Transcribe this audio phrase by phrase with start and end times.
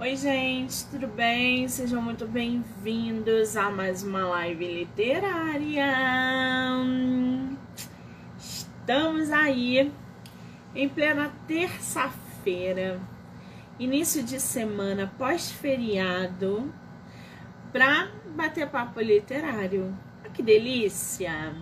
[0.00, 1.66] Oi, gente, tudo bem?
[1.66, 5.92] Sejam muito bem-vindos a mais uma live literária.
[8.38, 9.92] Estamos aí
[10.72, 13.00] em plena terça-feira,
[13.76, 16.72] início de semana pós-feriado,
[17.72, 19.92] para bater papo literário.
[20.24, 21.52] Ah, que delícia!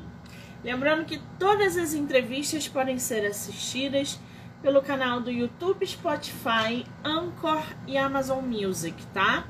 [0.63, 4.21] Lembrando que todas as entrevistas podem ser assistidas
[4.67, 9.47] pelo canal do YouTube, Spotify, Anchor e Amazon Music, tá?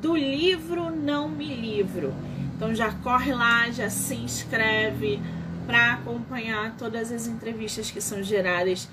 [0.00, 2.14] Do livro Não Me Livro.
[2.54, 5.20] Então já corre lá, já se inscreve
[5.66, 8.88] para acompanhar todas as entrevistas que são geradas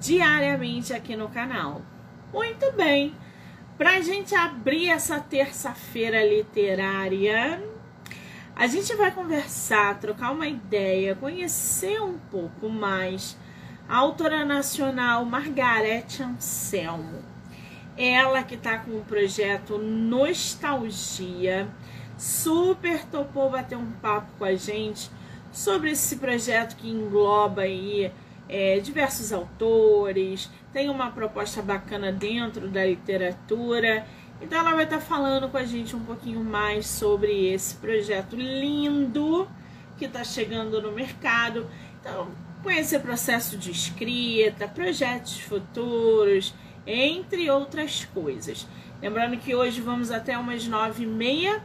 [0.00, 1.82] diariamente aqui no canal.
[2.32, 3.14] Muito bem,
[3.76, 7.62] para a gente abrir essa terça-feira literária,
[8.56, 13.36] a gente vai conversar, trocar uma ideia, conhecer um pouco mais
[13.92, 17.22] autora nacional Margarete Anselmo.
[17.94, 21.68] Ela que está com o projeto Nostalgia,
[22.16, 25.10] super topou bater um papo com a gente
[25.52, 28.10] sobre esse projeto que engloba aí
[28.48, 34.06] é, diversos autores, tem uma proposta bacana dentro da literatura.
[34.40, 38.36] Então ela vai estar tá falando com a gente um pouquinho mais sobre esse projeto
[38.36, 39.46] lindo
[39.98, 41.68] que está chegando no mercado.
[42.00, 42.28] Então,
[42.62, 46.54] conhecer processo de escrita, projetos futuros,
[46.86, 48.66] entre outras coisas.
[49.00, 51.62] Lembrando que hoje vamos até umas nove e meia,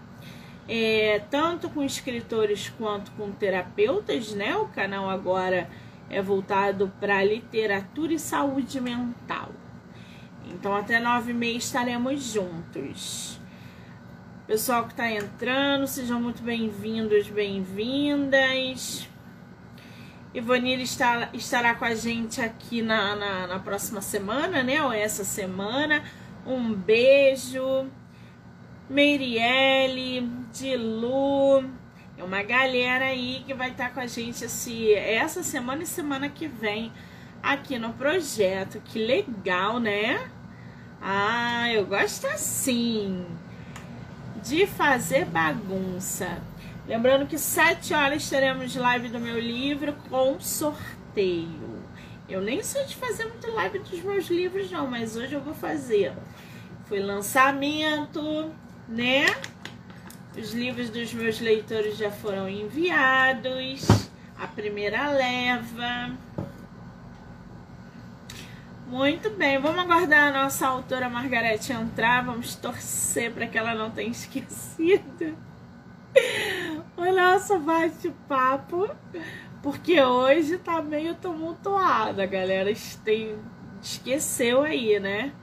[0.67, 4.56] é, tanto com escritores quanto com terapeutas, né?
[4.56, 5.70] O canal agora
[6.09, 9.52] é voltado para literatura e saúde mental.
[10.50, 13.39] Então até nove e meia estaremos juntos.
[14.48, 19.08] Pessoal que está entrando, sejam muito bem-vindos, bem-vindas.
[20.38, 24.80] Ivonir está, estará com a gente aqui na, na, na, próxima semana, né?
[24.84, 26.04] Ou essa semana.
[26.46, 27.88] Um beijo.
[28.88, 31.68] Meirielle, Dilu.
[32.16, 36.30] É uma galera aí que vai estar com a gente esse, essa semana e semana
[36.30, 36.94] que vem
[37.42, 38.80] aqui no projeto.
[38.86, 40.30] Que legal, né?
[41.02, 43.26] Ah, eu gosto assim
[44.44, 46.40] de fazer bagunça.
[46.87, 51.83] Lembrando que 7 horas teremos live do meu livro com sorteio.
[52.30, 55.53] Eu nem sou de fazer muito live dos meus livros, não, mas hoje eu vou
[55.53, 56.14] fazer.
[56.86, 58.49] Foi lançamento,
[58.87, 59.25] né?
[60.37, 63.86] Os livros dos meus leitores já foram enviados.
[64.39, 66.15] A primeira leva.
[68.87, 72.23] Muito bem, vamos aguardar a nossa autora Margarete entrar.
[72.23, 75.47] Vamos torcer para que ela não tenha esquecido
[76.98, 78.90] o nosso bate-papo,
[79.62, 82.72] porque hoje tá meio tumultuado, a galera
[83.82, 85.34] esqueceu aí, né?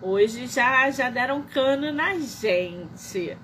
[0.00, 3.36] Hoje já, já deram cano na gente.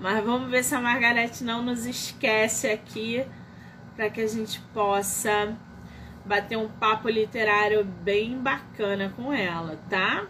[0.00, 3.26] Mas vamos ver se a Margarete não nos esquece aqui
[3.96, 5.56] para que a gente possa
[6.24, 10.26] bater um papo literário bem bacana com ela, tá?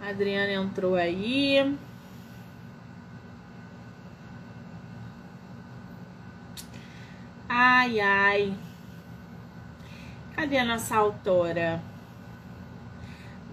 [0.00, 1.78] A Adriana entrou aí.
[7.58, 8.54] Ai, ai.
[10.34, 11.80] Cadê a nossa autora?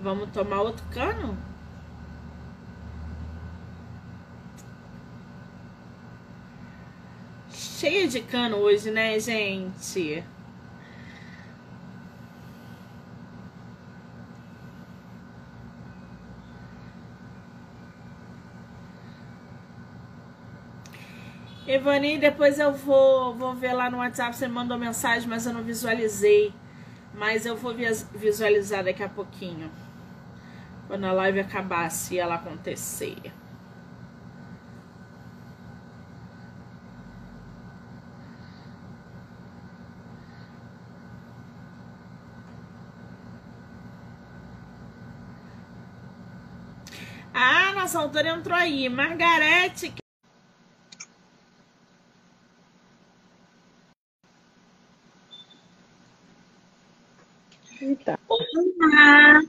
[0.01, 1.37] Vamos tomar outro cano?
[7.49, 10.21] Cheia de cano hoje, né, gente?
[21.65, 25.63] Evani, depois eu vou, vou ver lá no WhatsApp, você mandou mensagem, mas eu não
[25.63, 26.53] visualizei.
[27.13, 27.73] Mas eu vou
[28.13, 29.71] visualizar daqui a pouquinho.
[30.87, 33.15] Quando a live acabar, se ela acontecer.
[47.33, 48.89] Ah, nossa autora entrou aí.
[48.89, 49.93] Margarete,
[58.29, 59.41] Olá!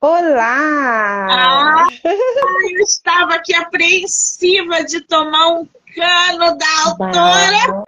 [0.00, 1.26] Olá!
[1.30, 7.84] Ah, eu estava aqui apreensiva de tomar um cano da autora.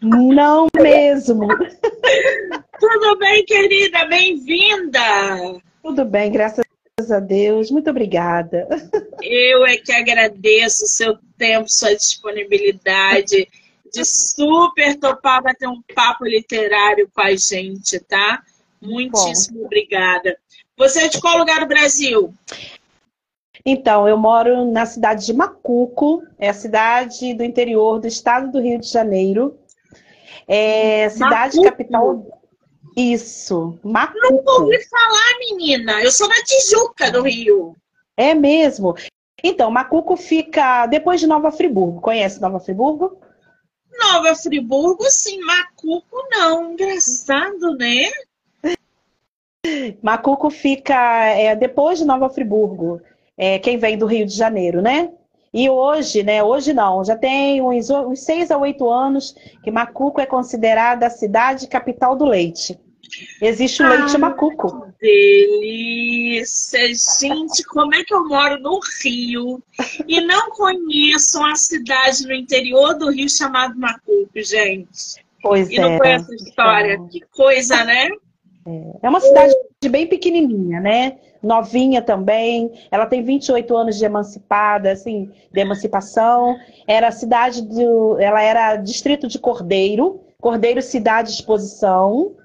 [0.00, 1.48] Não mesmo.
[2.80, 4.06] Tudo bem, querida?
[4.06, 5.60] Bem-vinda.
[5.82, 6.64] Tudo bem, graças
[7.10, 7.70] a Deus.
[7.70, 8.66] Muito obrigada.
[9.20, 13.46] Eu é que agradeço o seu tempo, sua disponibilidade
[13.92, 18.42] de super topar bater um papo literário com a gente, tá?
[18.80, 19.66] Muitíssimo Bom.
[19.66, 20.36] obrigada.
[20.76, 22.32] Você é de qual lugar do Brasil?
[23.64, 28.60] Então, eu moro na cidade de Macuco, é a cidade do interior do estado do
[28.60, 29.58] Rio de Janeiro.
[30.46, 31.64] É cidade Macuco.
[31.64, 32.40] capital.
[32.96, 34.32] Isso, Macuco.
[34.32, 36.02] Nunca ouvi falar, menina.
[36.02, 37.76] Eu sou da Tijuca, do Rio.
[38.16, 38.96] É mesmo.
[39.42, 42.00] Então, Macuco fica depois de Nova Friburgo.
[42.00, 43.20] Conhece Nova Friburgo?
[43.96, 45.40] Nova Friburgo, sim.
[45.40, 46.72] Macuco, não.
[46.72, 48.10] Engraçado, né?
[50.02, 53.00] Macuco fica é, depois de Nova Friburgo.
[53.36, 55.10] É, quem vem do Rio de Janeiro, né?
[55.52, 56.42] E hoje, né?
[56.42, 61.10] Hoje não, já tem uns, uns seis a oito anos que Macuco é considerada a
[61.10, 62.78] cidade capital do leite.
[63.40, 64.86] Existe o ah, leite macuco.
[65.00, 67.64] Delícia, gente!
[67.64, 69.62] Como é que eu moro no Rio
[70.06, 75.24] e não conheço uma cidade no interior do Rio chamada Macuco, gente?
[75.42, 75.78] Pois e é.
[75.78, 76.94] E não conheço a história.
[76.94, 77.08] Então...
[77.08, 78.08] Que coisa, né?
[78.66, 79.06] É.
[79.06, 79.54] é uma cidade
[79.88, 81.18] bem pequenininha, né?
[81.42, 82.72] Novinha também.
[82.90, 86.58] Ela tem 28 anos de emancipada, assim, de emancipação.
[86.86, 92.36] Era cidade do, ela era distrito de Cordeiro, Cordeiro cidade de exposição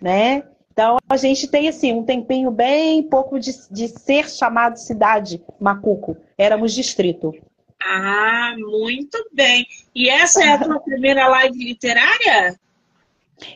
[0.00, 0.44] né?
[0.72, 6.16] Então a gente tem assim um tempinho bem pouco de, de ser chamado cidade Macuco.
[6.36, 7.32] Éramos distrito.
[7.80, 9.66] Ah, muito bem.
[9.94, 12.58] E essa é a tua primeira live literária?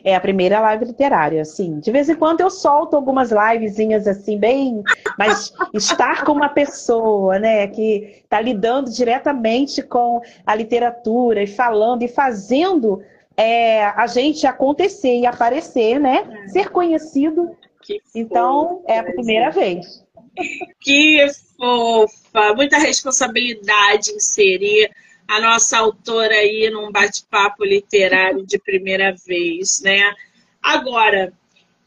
[0.03, 1.79] É a primeira live literária, sim.
[1.79, 4.83] De vez em quando eu solto algumas livezinhas assim, bem.
[5.17, 12.03] Mas estar com uma pessoa, né, que está lidando diretamente com a literatura e falando
[12.03, 13.01] e fazendo
[13.39, 16.27] é, a gente acontecer e aparecer, né?
[16.29, 16.47] É.
[16.49, 17.55] Ser conhecido.
[18.13, 20.05] então, é a primeira vez.
[20.81, 21.25] Que
[21.57, 22.53] fofa!
[22.53, 24.91] Muita responsabilidade inserir
[25.25, 30.13] a nossa autora aí num bate-papo literário de primeira vez, né?
[30.61, 31.31] Agora,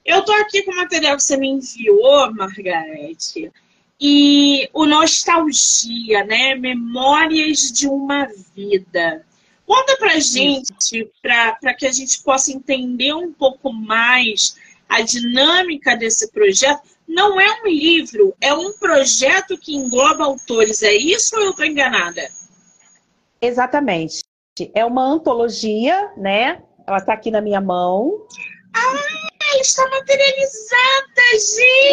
[0.06, 3.52] eu tô aqui com o material que você me enviou, Margarete,
[4.00, 6.54] e o Nostalgia, né?
[6.54, 9.22] Memórias de uma Vida.
[9.66, 14.56] Conta pra gente, para que a gente possa entender um pouco mais
[14.88, 16.82] a dinâmica desse projeto.
[17.08, 20.82] Não é um livro, é um projeto que engloba autores.
[20.82, 22.22] É isso ou eu estou enganada?
[23.40, 24.20] Exatamente.
[24.74, 26.62] É uma antologia, né?
[26.86, 28.26] Ela está aqui na minha mão.
[28.74, 31.22] Ah, ela está materializada,
[31.56, 31.88] gente!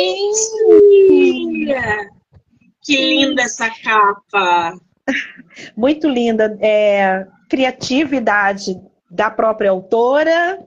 [2.83, 4.77] Que linda essa capa!
[5.75, 6.57] Muito linda.
[6.61, 8.79] É, criatividade
[9.09, 10.63] da própria autora,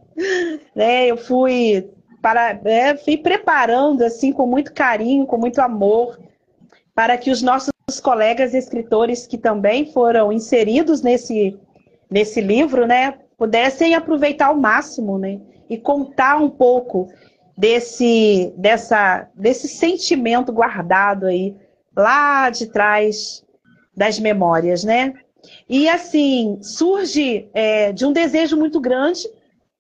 [0.75, 1.07] né?
[1.07, 1.89] Eu fui
[2.21, 6.19] para, é, fui preparando assim com muito carinho, com muito amor,
[6.95, 11.59] para que os nossos colegas escritores que também foram inseridos nesse
[12.11, 15.41] nesse livro, né, pudessem aproveitar ao máximo, né,
[15.71, 17.09] e contar um pouco
[17.57, 21.57] desse dessa desse sentimento guardado aí
[21.97, 23.43] lá de trás
[23.97, 25.15] das memórias, né?
[25.73, 29.27] E assim, surge é, de um desejo muito grande.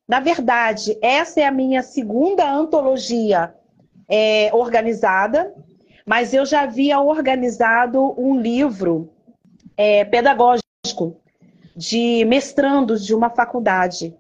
[0.09, 3.55] Na verdade, essa é a minha segunda antologia
[4.09, 5.53] é, organizada,
[6.07, 9.11] mas eu já havia organizado um livro
[9.77, 11.15] é, pedagógico
[11.77, 14.17] de mestrandos de uma faculdade,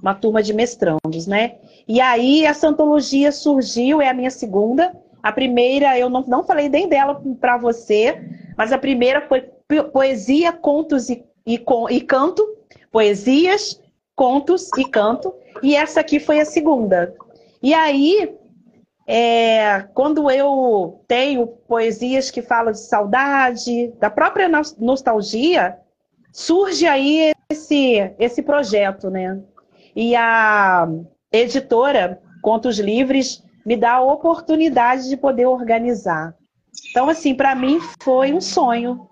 [0.00, 1.56] uma turma de mestrandos, né?
[1.86, 4.90] E aí essa antologia surgiu, é a minha segunda.
[5.22, 8.18] A primeira, eu não, não falei nem dela para você,
[8.56, 9.50] mas a primeira foi
[9.92, 12.46] poesia, contos e, e, e canto,
[12.90, 13.80] poesias,
[14.14, 17.14] contos e canto, e essa aqui foi a segunda.
[17.62, 18.34] E aí,
[19.06, 24.48] é, quando eu tenho poesias que falam de saudade, da própria
[24.78, 25.78] nostalgia,
[26.32, 29.40] surge aí esse, esse projeto, né?
[29.94, 30.88] E a
[31.32, 36.34] editora Contos Livres me dá a oportunidade de poder organizar.
[36.90, 39.08] Então, assim, para mim foi um sonho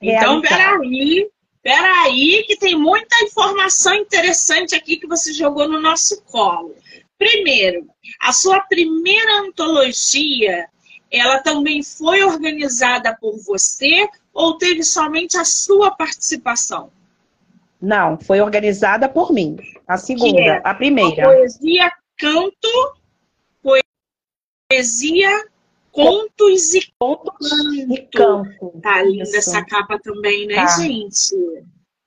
[0.00, 1.28] então, peraí,
[1.62, 6.74] peraí, que tem muita informação interessante aqui que você jogou no nosso colo.
[7.18, 7.86] Primeiro,
[8.20, 10.66] a sua primeira antologia,
[11.10, 16.90] ela também foi organizada por você ou teve somente a sua participação?
[17.80, 19.56] Não, foi organizada por mim.
[19.86, 21.22] A segunda, é a primeira.
[21.22, 22.94] A poesia canto,
[24.70, 25.44] poesia
[25.92, 27.50] Contos e Contos
[27.88, 28.80] e Canto.
[28.82, 29.36] Tá linda Isso.
[29.36, 30.78] essa capa também, né, tá.
[30.78, 31.34] gente?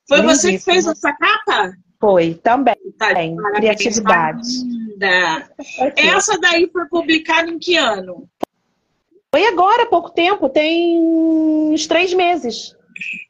[0.07, 0.35] Foi Lindíssimo.
[0.35, 1.73] você que fez essa capa?
[1.99, 2.75] Foi, também.
[2.97, 3.13] Tá,
[3.55, 4.47] Criatividade.
[4.99, 5.49] Tá
[5.95, 8.27] essa daí foi publicada em que ano?
[9.31, 12.75] Foi agora, há pouco tempo, tem uns três meses.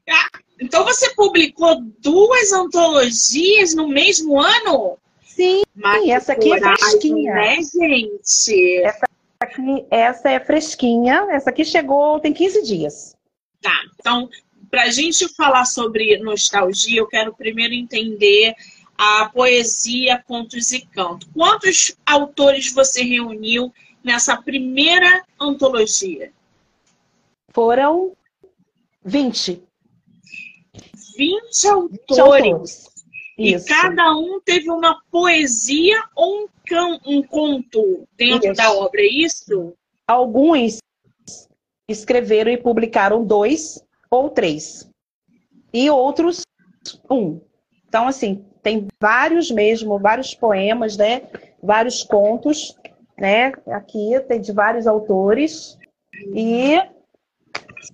[0.10, 4.98] Ah, então você publicou duas antologias no mesmo ano?
[5.24, 5.64] Sim,
[6.08, 7.34] essa aqui é fresquinha.
[7.34, 8.82] Né, gente?
[8.84, 9.08] Essa
[9.46, 11.28] aqui, essa é fresquinha.
[11.32, 13.16] Essa aqui chegou, tem 15 dias.
[13.62, 14.30] Tá, então,
[14.70, 18.54] para a gente falar sobre nostalgia, eu quero primeiro entender
[18.98, 21.28] a poesia, contos e canto.
[21.34, 23.74] Quantos autores você reuniu
[24.04, 26.32] nessa primeira antologia?
[27.54, 28.16] Foram
[29.04, 29.64] 20.
[31.18, 32.20] 20 autores.
[32.20, 32.95] autores.
[33.38, 38.62] E cada um teve uma poesia ou um, can, um conto dentro isso.
[38.62, 39.74] da obra, é isso?
[40.08, 40.80] Alguns
[41.88, 44.90] escreveram e publicaram dois ou três.
[45.74, 46.44] E outros,
[47.10, 47.42] um.
[47.88, 51.24] Então, assim, tem vários mesmo, vários poemas, né?
[51.62, 52.76] Vários contos,
[53.18, 53.52] né?
[53.68, 55.78] Aqui tem de vários autores.
[56.34, 56.82] E.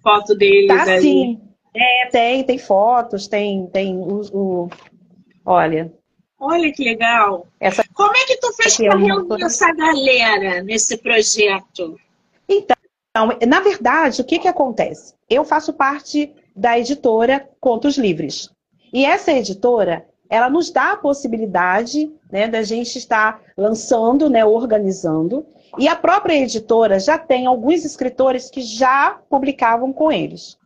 [0.03, 0.99] Foto deles tá.
[0.99, 1.41] Sim.
[1.75, 4.69] É, tem, tem fotos, tem, tem o, o
[5.45, 5.91] olha.
[6.39, 7.47] Olha que legal.
[7.59, 11.99] Essa Como é que tu fez para reunir essa galera nesse projeto?
[12.49, 12.75] Então,
[13.47, 15.13] na verdade, o que, que acontece?
[15.29, 18.49] Eu faço parte da editora Contos Livres.
[18.91, 25.45] E essa editora, ela nos dá a possibilidade né, da gente estar lançando, né, organizando.
[25.77, 30.57] E a própria editora já tem alguns escritores que já publicavam com eles.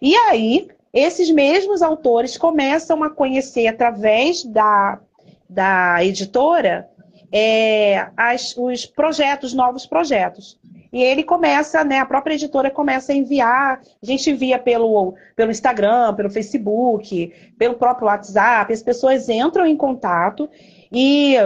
[0.00, 4.98] E aí, esses mesmos autores começam a conhecer através da,
[5.48, 6.88] da editora
[7.32, 10.58] é, as, os projetos, novos projetos.
[10.90, 15.50] E ele começa, né, a própria editora começa a enviar, a gente envia pelo, pelo
[15.50, 20.48] Instagram, pelo Facebook, pelo próprio WhatsApp, as pessoas entram em contato
[20.90, 21.36] e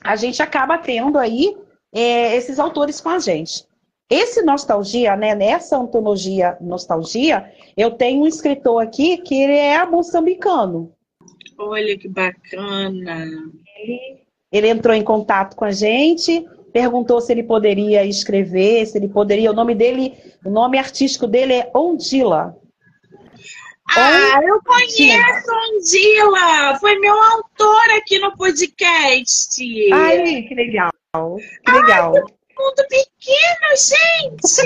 [0.00, 1.56] a gente acaba tendo aí
[1.92, 3.66] é, esses autores com a gente.
[4.10, 10.92] Esse Nostalgia, né, nessa antologia Nostalgia, eu tenho um escritor aqui que ele é moçambicano.
[11.58, 13.26] Olha que bacana!
[13.76, 14.20] Ele,
[14.52, 19.50] ele entrou em contato com a gente, perguntou se ele poderia escrever, se ele poderia.
[19.50, 22.56] O nome dele, o nome artístico dele é Ondila.
[23.96, 26.78] Ah, eu conheço Ondila!
[26.80, 29.92] Foi meu autor aqui no podcast.
[29.92, 30.90] Ai, que legal!
[31.64, 32.14] Que legal!
[32.16, 34.64] Ai, mundo pequeno, gente!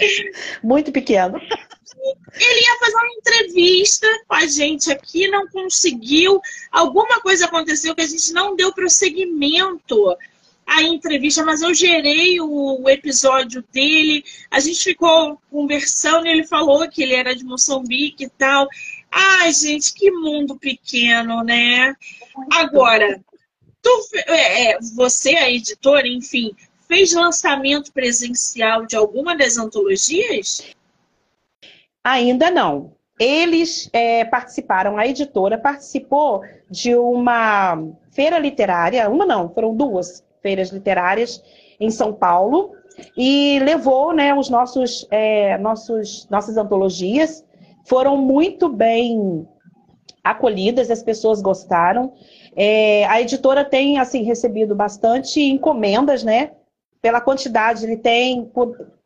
[0.62, 1.40] Muito pequeno.
[2.34, 6.40] Ele ia fazer uma entrevista com a gente aqui, não conseguiu.
[6.70, 10.16] Alguma coisa aconteceu que a gente não deu prosseguimento
[10.66, 14.24] à entrevista, mas eu gerei o, episódio dele.
[14.50, 18.66] A gente ficou conversando e ele falou que ele era de Moçambique e tal.
[19.10, 21.94] Ai, gente, que mundo pequeno, né?
[22.52, 23.20] Agora,
[23.82, 23.90] tu,
[24.26, 26.52] é, é, você, a editora, enfim,
[26.88, 30.74] fez lançamento presencial de alguma das antologias?
[32.02, 32.92] Ainda não.
[33.18, 37.78] Eles é, participaram, a editora participou de uma
[38.10, 41.42] feira literária, uma não, foram duas feiras literárias
[41.78, 42.74] em São Paulo,
[43.16, 47.44] e levou né, os nossos, é, nossos nossas antologias,
[47.84, 49.46] foram muito bem
[50.22, 52.12] acolhidas, as pessoas gostaram.
[52.56, 56.52] É, a editora tem assim recebido bastante encomendas, né?
[57.00, 58.50] Pela quantidade, ele tem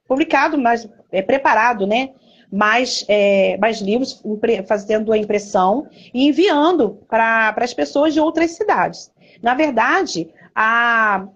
[0.07, 2.11] publicado, mais é, preparado, né?
[2.55, 4.23] mais, é, mais livros,
[4.69, 9.11] fazendo a impressão e enviando para as pessoas de outras cidades.
[9.43, 11.27] Na verdade, a,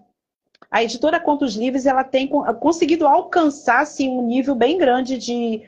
[0.71, 2.29] a editora Contos Livres ela tem
[2.61, 5.63] conseguido alcançar assim, um nível bem grande de,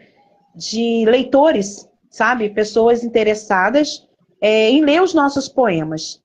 [0.54, 2.49] de leitores, sabe?
[2.50, 4.06] Pessoas interessadas
[4.40, 6.23] é, em ler os nossos poemas.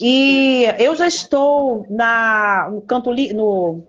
[0.00, 3.86] E eu já estou na, no canto no,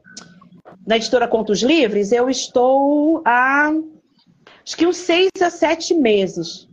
[0.86, 3.72] na editora Contos Livres, eu estou há
[4.66, 6.70] acho que uns seis a sete meses,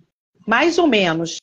[0.46, 1.38] mais ou menos.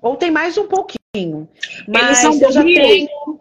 [0.00, 1.48] Ou tem mais um pouquinho.
[1.86, 3.40] Mas Eles são eu já tenho.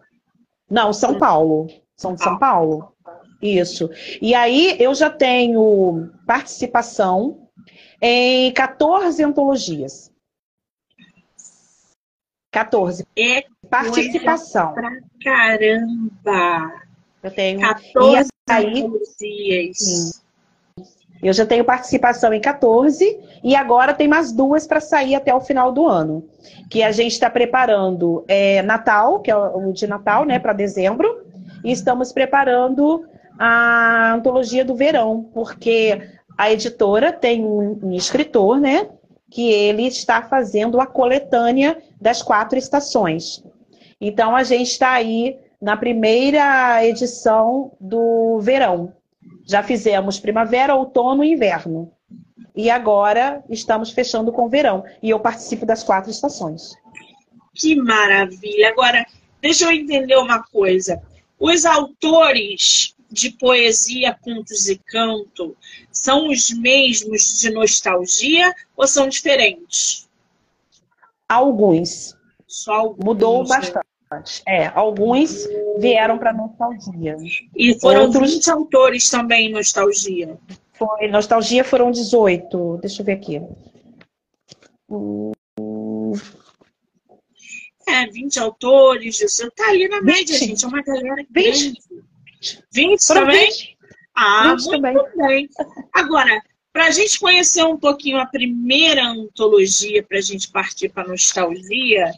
[0.69, 1.67] Não, São Paulo.
[1.95, 2.39] São de São ah.
[2.39, 2.93] Paulo.
[3.41, 3.89] Isso.
[4.21, 7.47] E aí eu já tenho participação
[8.01, 10.12] em 14 antologias.
[12.51, 13.05] 14.
[13.15, 14.74] É participação.
[14.74, 14.91] Pra
[15.24, 16.71] caramba!
[17.24, 19.77] Eu tenho 14 aí, antologias.
[19.77, 20.27] Sim.
[21.21, 25.41] Eu já tenho participação em 14 e agora tem mais duas para sair até o
[25.41, 26.24] final do ano.
[26.69, 31.25] Que a gente está preparando é, Natal, que é o de Natal, né, para dezembro,
[31.63, 33.05] e estamos preparando
[33.39, 36.01] a antologia do verão, porque
[36.38, 38.88] a editora tem um, um escritor, né,
[39.29, 43.43] que ele está fazendo a coletânea das quatro estações.
[43.99, 48.93] Então a gente está aí na primeira edição do verão.
[49.45, 51.91] Já fizemos primavera, outono e inverno.
[52.55, 54.83] E agora estamos fechando com verão.
[55.01, 56.73] E eu participo das quatro estações.
[57.53, 58.69] Que maravilha!
[58.69, 59.05] Agora,
[59.41, 61.01] deixa eu entender uma coisa.
[61.39, 65.55] Os autores de poesia, contos e canto
[65.91, 70.07] são os mesmos de nostalgia ou são diferentes?
[71.27, 72.15] Alguns.
[72.45, 73.05] Só alguns.
[73.05, 73.49] Mudou né?
[73.49, 73.87] bastante.
[74.45, 75.47] É, alguns
[75.79, 77.17] vieram para nostalgia.
[77.55, 78.33] E foram Outros...
[78.33, 80.37] 20 autores também nostalgia.
[80.73, 82.79] Foi, nostalgia foram 18.
[82.81, 83.41] Deixa eu ver aqui.
[87.87, 90.45] É, 20 autores, você tá ali na média, 20.
[90.47, 90.65] gente.
[90.65, 91.73] É uma galera grande.
[91.73, 93.49] 20, 20 também?
[93.49, 93.77] 20.
[94.15, 95.07] Ah, 20 muito também.
[95.17, 95.49] bem.
[95.93, 101.07] Agora, para a gente conhecer um pouquinho a primeira antologia, para a gente partir para
[101.07, 102.11] nostalgia,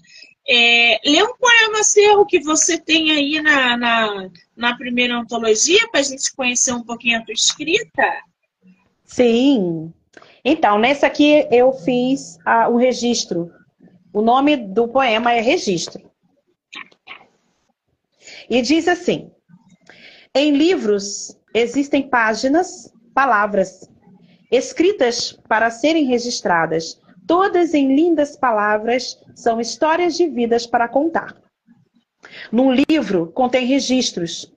[0.49, 5.99] é, lê um poema seu que você tem aí na, na, na primeira antologia, para
[5.99, 8.23] a gente conhecer um pouquinho a tua escrita.
[9.05, 9.93] Sim.
[10.43, 12.39] Então, nesse aqui eu fiz
[12.71, 13.51] o registro.
[14.11, 16.09] O nome do poema é Registro.
[18.49, 19.31] E diz assim:
[20.33, 23.87] Em livros existem páginas, palavras,
[24.51, 31.35] escritas para serem registradas todas em lindas palavras, são histórias de vidas para contar.
[32.51, 34.51] Num livro contém registros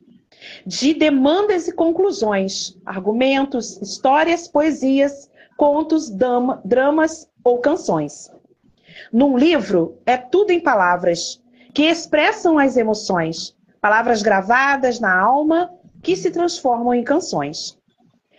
[0.65, 8.31] de demandas e conclusões, argumentos, histórias, poesias, contos, dama, dramas ou canções.
[9.13, 11.43] Num livro é tudo em palavras
[11.75, 15.71] que expressam as emoções, palavras gravadas na alma
[16.03, 17.79] que se transformam em canções.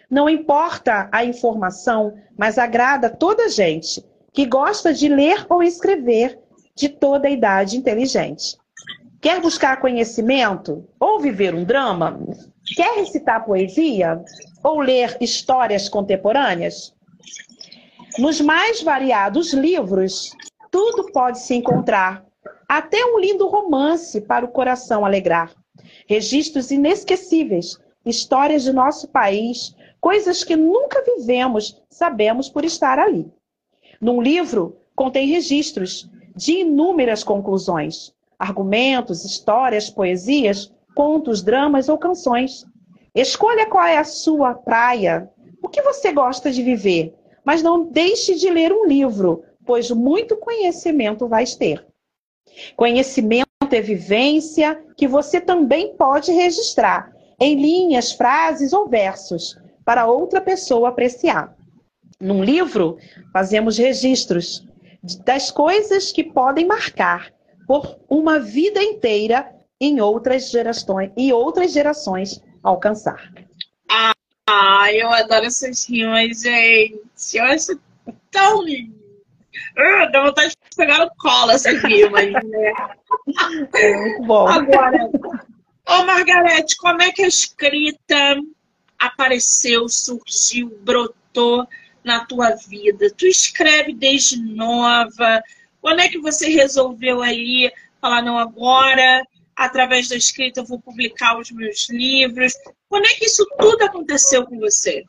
[0.09, 6.39] Não importa a informação, mas agrada toda gente que gosta de ler ou escrever
[6.75, 8.57] de toda a idade inteligente.
[9.21, 12.19] Quer buscar conhecimento ou viver um drama?
[12.75, 14.21] Quer recitar poesia
[14.63, 16.93] ou ler histórias contemporâneas?
[18.17, 20.31] Nos mais variados livros,
[20.71, 22.25] tudo pode se encontrar,
[22.67, 25.51] até um lindo romance para o coração alegrar.
[26.07, 33.31] Registros inesquecíveis, histórias de nosso país, coisas que nunca vivemos, sabemos por estar ali.
[34.03, 42.65] Num livro, contém registros de inúmeras conclusões, argumentos, histórias, poesias, contos, dramas ou canções.
[43.15, 45.29] Escolha qual é a sua praia,
[45.61, 50.35] o que você gosta de viver, mas não deixe de ler um livro, pois muito
[50.35, 51.87] conhecimento vai ter.
[52.75, 60.41] Conhecimento é vivência que você também pode registrar em linhas, frases ou versos para outra
[60.41, 61.55] pessoa apreciar.
[62.23, 62.97] Num livro,
[63.33, 64.65] fazemos registros
[65.25, 67.33] das coisas que podem marcar
[67.67, 73.29] por uma vida inteira em outras gerações e outras gerações alcançar.
[74.47, 77.01] Ah, eu adoro essas rimas, gente.
[77.33, 77.77] Eu acho
[78.31, 78.95] tão lindo.
[79.77, 82.73] Uh, dá vontade de pegar no colo essas rimas, né?
[83.75, 84.47] É muito bom.
[84.47, 85.09] Agora,
[85.89, 88.37] ô Margarete, como é que a escrita
[88.97, 91.67] apareceu, surgiu, brotou
[92.03, 93.11] na tua vida?
[93.17, 95.41] Tu escreve desde nova?
[95.81, 99.23] Quando é que você resolveu aí falar, não, agora,
[99.55, 102.53] através da escrita, eu vou publicar os meus livros?
[102.89, 105.03] Quando é que isso tudo aconteceu com você?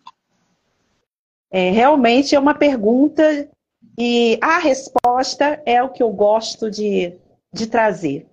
[1.50, 3.48] É, realmente é uma pergunta
[3.96, 7.16] e a resposta é o que eu gosto de,
[7.52, 8.26] de trazer.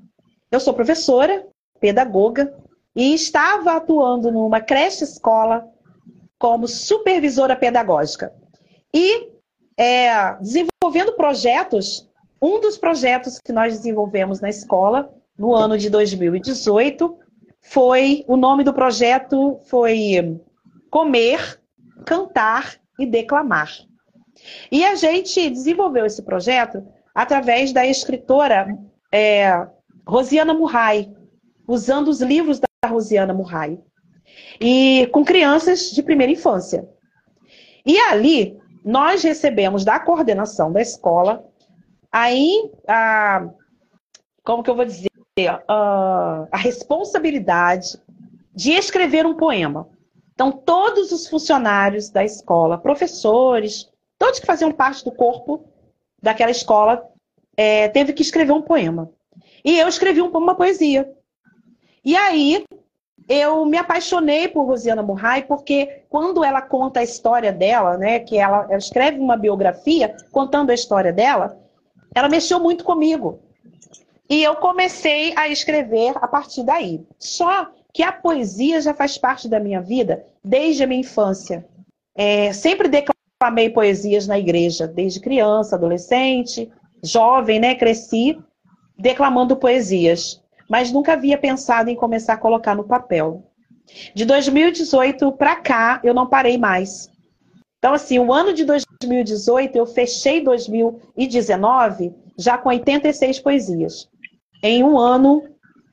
[0.50, 1.46] Eu sou professora,
[1.80, 2.54] pedagoga,
[2.96, 5.70] e estava atuando numa creche escola
[6.38, 8.34] como supervisora pedagógica.
[8.94, 9.30] E
[9.78, 12.10] é, desenvolvendo projetos,
[12.42, 17.18] um dos projetos que nós desenvolvemos na escola no ano de 2018
[17.62, 20.40] foi o nome do projeto foi
[20.90, 21.60] Comer,
[22.06, 23.72] Cantar e Declamar.
[24.72, 28.78] E a gente desenvolveu esse projeto através da escritora
[29.12, 29.68] é,
[30.06, 31.14] Rosiana Murray,
[31.68, 33.80] usando os livros da Rosiana Murray,
[34.60, 36.88] e com crianças de primeira infância.
[37.86, 41.46] E ali nós recebemos da coordenação da escola
[42.12, 43.48] aí a
[44.44, 45.10] como que eu vou dizer
[45.68, 48.00] a, a responsabilidade
[48.54, 49.88] de escrever um poema.
[50.34, 55.66] Então todos os funcionários da escola, professores, todos que faziam parte do corpo
[56.22, 57.08] daquela escola,
[57.56, 59.12] é, teve que escrever um poema.
[59.64, 61.12] E eu escrevi um, uma poesia.
[62.04, 62.66] E aí
[63.28, 68.38] eu me apaixonei por Rosiana Murray porque quando ela conta a história dela, né, que
[68.38, 71.58] ela, ela escreve uma biografia contando a história dela,
[72.14, 73.40] ela mexeu muito comigo.
[74.30, 77.06] E eu comecei a escrever a partir daí.
[77.20, 81.66] Só que a poesia já faz parte da minha vida desde a minha infância.
[82.16, 86.72] É, sempre declamei poesias na igreja, desde criança, adolescente,
[87.04, 87.76] jovem, né?
[87.76, 88.38] Cresci
[88.98, 90.41] declamando poesias,
[90.72, 93.44] mas nunca havia pensado em começar a colocar no papel.
[94.16, 97.12] De 2018 para cá, eu não parei mais.
[97.78, 104.08] Então, assim, o ano de 2018, eu fechei 2019 já com 86 poesias.
[104.64, 105.44] Em um ano,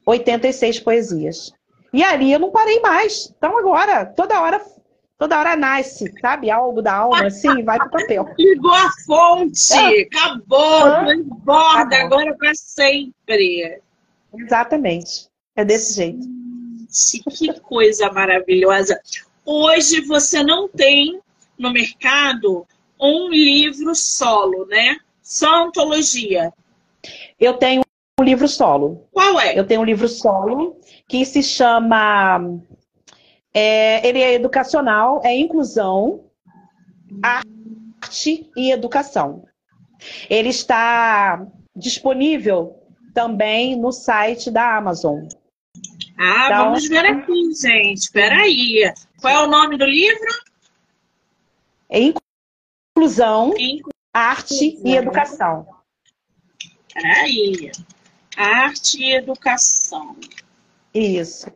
[0.07, 1.53] 86 poesias.
[1.93, 3.35] E ali eu não parei mais.
[3.37, 4.65] Então, agora, toda hora
[5.19, 6.53] toda hora nasce, sabe?
[6.53, 8.29] Algo da alma, assim, vai pro papel.
[8.39, 10.03] Ligou a fonte, é.
[10.03, 11.89] acabou, ah.
[11.91, 13.83] agora para sempre.
[14.35, 15.29] Exatamente.
[15.57, 16.27] É desse jeito.
[17.37, 19.01] Que coisa maravilhosa.
[19.45, 21.21] Hoje você não tem
[21.59, 22.67] no mercado
[23.01, 24.97] um livro solo, né?
[25.23, 26.53] Só antologia.
[27.39, 27.83] Eu tenho
[28.21, 29.07] um livro solo.
[29.13, 29.59] Qual é?
[29.59, 32.61] Eu tenho um livro solo que se chama
[33.55, 36.25] é, ele é educacional, é inclusão,
[37.23, 39.45] arte e educação.
[40.29, 42.78] Ele está disponível
[43.19, 45.27] também no site da Amazon.
[46.17, 47.99] Ah, então, vamos ver aqui, gente.
[47.99, 48.95] Espera aí.
[49.21, 50.29] Qual é o nome do livro?
[51.89, 51.99] É
[52.97, 53.91] Inclusão, inclusão.
[54.15, 55.67] Arte e Educação.
[56.87, 57.73] Espera aí.
[58.37, 60.17] Arte e Educação.
[60.95, 61.51] Isso.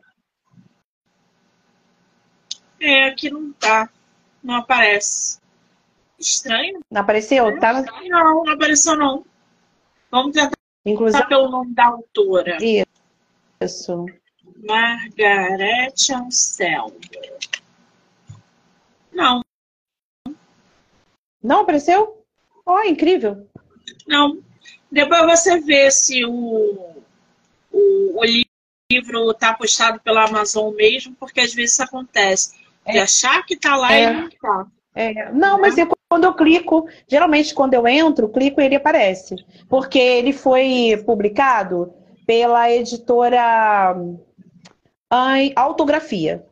[2.81, 3.89] É, aqui não tá.
[4.43, 5.39] Não aparece.
[6.19, 6.81] Estranho.
[6.91, 7.47] Não apareceu?
[7.47, 7.81] É, tá...
[8.09, 9.25] Não, não apareceu não.
[10.11, 11.27] Vamos tentar Inclusive...
[11.27, 12.57] pelo nome da autora.
[13.61, 14.05] Isso.
[14.67, 16.99] Margarete Anselmo.
[19.11, 19.41] Não.
[21.41, 22.25] Não apareceu?
[22.65, 23.47] Oh, incrível.
[24.07, 24.41] Não.
[24.91, 26.95] Depois você vê se o,
[27.71, 28.23] o, o
[28.91, 32.63] livro está postado pela Amazon mesmo, porque às vezes isso acontece.
[32.85, 32.99] É.
[32.99, 34.03] achar que tá lá é.
[34.03, 34.67] e não tá.
[34.95, 35.31] É.
[35.31, 39.35] Não, mas eu, quando eu clico, geralmente quando eu entro, clico e ele aparece.
[39.67, 41.93] Porque ele foi publicado
[42.25, 43.95] pela editora
[45.55, 46.45] Autografia.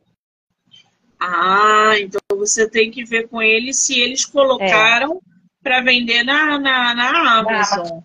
[1.19, 5.19] Ah, então você tem que ver com eles se eles colocaram é.
[5.61, 8.01] para vender na, na, na Amazon.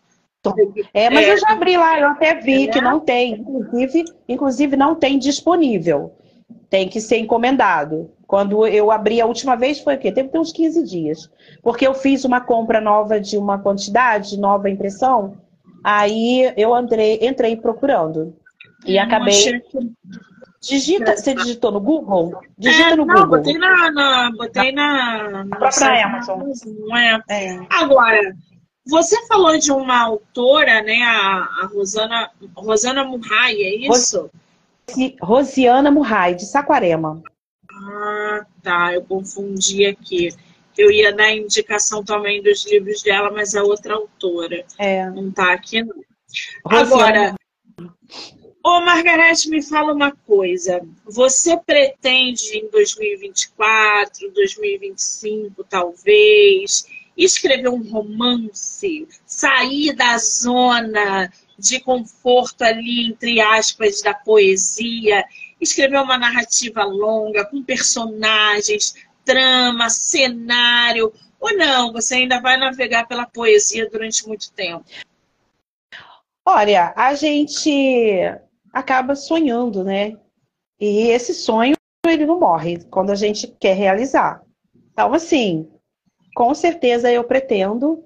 [0.92, 1.32] É, mas é.
[1.32, 3.34] eu já abri lá, eu até vi que não tem.
[3.34, 6.14] Inclusive, inclusive não tem disponível.
[6.68, 8.10] Tem que ser encomendado.
[8.26, 10.10] Quando eu abri a última vez foi o quê?
[10.10, 11.30] Teve uns 15 dias.
[11.62, 15.36] Porque eu fiz uma compra nova de uma quantidade, nova impressão,
[15.84, 18.36] aí eu entrei, entrei procurando.
[18.84, 19.62] E acabei.
[20.60, 22.40] Digita, você digitou no Google?
[22.58, 23.38] Digita é, no não, Google.
[23.38, 26.42] Botei na, na, botei na, na própria Amazon.
[27.28, 27.54] É.
[27.54, 27.66] É.
[27.70, 28.34] Agora,
[28.86, 31.02] você falou de uma autora, né?
[31.02, 34.30] A, a Rosana, Rosana Murray, é isso?
[35.20, 37.22] Rosiana Murray, de Saquarema.
[37.70, 38.94] Ah, tá.
[38.94, 40.28] Eu confundi aqui.
[40.76, 44.64] Eu ia dar indicação também dos livros dela, mas é outra autora.
[44.78, 45.08] É.
[45.10, 45.94] Não tá aqui, não.
[46.64, 47.34] Agora,
[48.62, 50.82] ô Margarete, me fala uma coisa.
[51.04, 63.06] Você pretende em 2024, 2025, talvez, escrever um romance, sair da zona de conforto ali,
[63.06, 65.24] entre aspas, da poesia
[65.60, 71.92] escrever uma narrativa longa, com personagens, trama, cenário, ou não?
[71.92, 74.84] Você ainda vai navegar pela poesia durante muito tempo?
[76.44, 78.20] Olha, a gente
[78.72, 80.16] acaba sonhando, né?
[80.78, 81.74] E esse sonho,
[82.06, 84.42] ele não morre quando a gente quer realizar.
[84.92, 85.68] Então, assim,
[86.34, 88.05] com certeza eu pretendo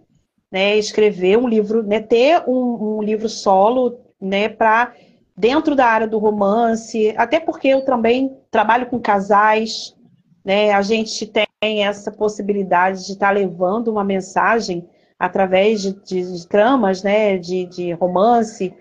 [0.51, 4.93] né, escrever um livro, né, ter um, um livro solo, né, para
[5.37, 9.97] dentro da área do romance, até porque eu também trabalho com casais,
[10.45, 10.73] né?
[10.73, 14.87] A gente tem essa possibilidade de estar tá levando uma mensagem
[15.19, 17.39] através de, de, de tramas, né?
[17.39, 18.75] De, de romance.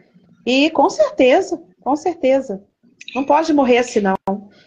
[0.45, 2.61] E com certeza, com certeza.
[3.15, 4.15] Não pode morrer assim, não.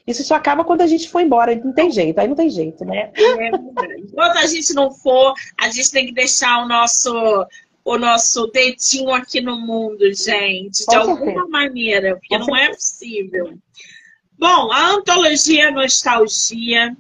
[0.07, 2.85] Isso só acaba quando a gente for embora, não tem jeito, aí não tem jeito,
[2.85, 3.12] né?
[3.14, 3.49] É,
[3.99, 7.47] enquanto a gente não for, a gente tem que deixar o nosso
[7.85, 13.59] o nosso dedinho aqui no mundo, gente, de alguma maneira, porque não é possível.
[14.38, 16.97] Bom, a antologia Nostalgia,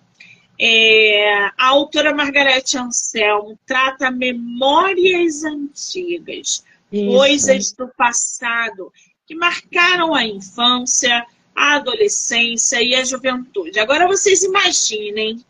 [0.60, 7.06] é, a autora Margarete Anselmo trata memórias antigas, Isso.
[7.16, 8.92] coisas do passado
[9.26, 13.78] que marcaram a infância, a adolescência e a juventude.
[13.78, 15.44] Agora vocês imaginem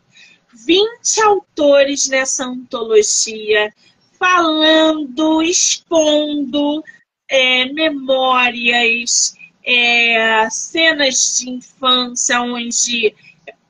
[0.53, 3.73] 20 autores nessa antologia
[4.19, 6.83] falando, expondo
[7.29, 13.13] é, memórias, é, cenas de infância onde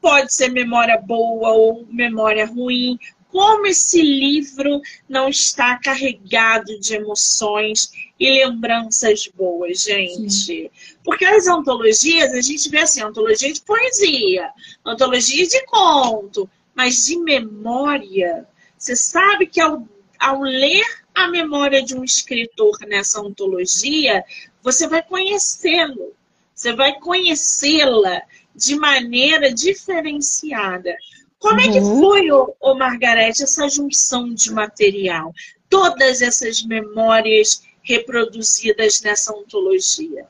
[0.02, 3.00] pode ser memória boa ou memória ruim,
[3.34, 10.32] como esse livro não está carregado de emoções e lembranças boas, gente.
[10.32, 10.70] Sim.
[11.04, 14.52] Porque as antologias, a gente vê assim, antologia de poesia,
[14.86, 18.48] antologia de conto, mas de memória.
[18.78, 19.84] Você sabe que ao,
[20.20, 24.24] ao ler a memória de um escritor nessa antologia,
[24.62, 26.14] você vai conhecê-lo,
[26.54, 28.22] você vai conhecê-la
[28.56, 30.96] de maneira diferenciada.
[31.44, 32.00] Como é que uhum.
[32.00, 35.34] foi, ô, ô Margarete, essa junção de material?
[35.70, 40.26] Todas essas memórias reproduzidas nessa ontologia?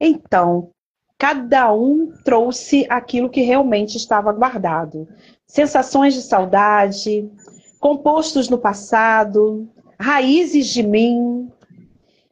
[0.00, 0.70] Então,
[1.18, 5.06] cada um trouxe aquilo que realmente estava guardado.
[5.46, 7.30] Sensações de saudade,
[7.78, 9.68] compostos no passado,
[10.00, 11.37] raízes de mim,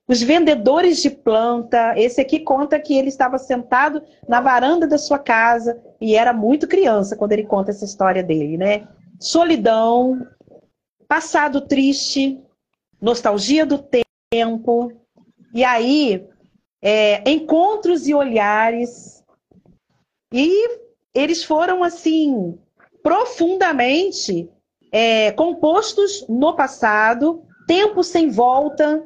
[0.09, 1.99] os vendedores de planta.
[1.99, 6.69] Esse aqui conta que ele estava sentado na varanda da sua casa e era muito
[6.69, 8.87] criança quando ele conta essa história dele, né?
[9.19, 10.27] Solidão,
[11.09, 12.41] passado triste,
[13.01, 13.85] nostalgia do
[14.31, 14.93] tempo.
[15.53, 16.27] E aí,
[16.83, 19.25] é, encontros e olhares.
[20.33, 20.79] E
[21.15, 22.59] eles foram, assim,
[23.03, 24.51] profundamente
[24.93, 29.05] é, compostos no passado, tempo sem volta,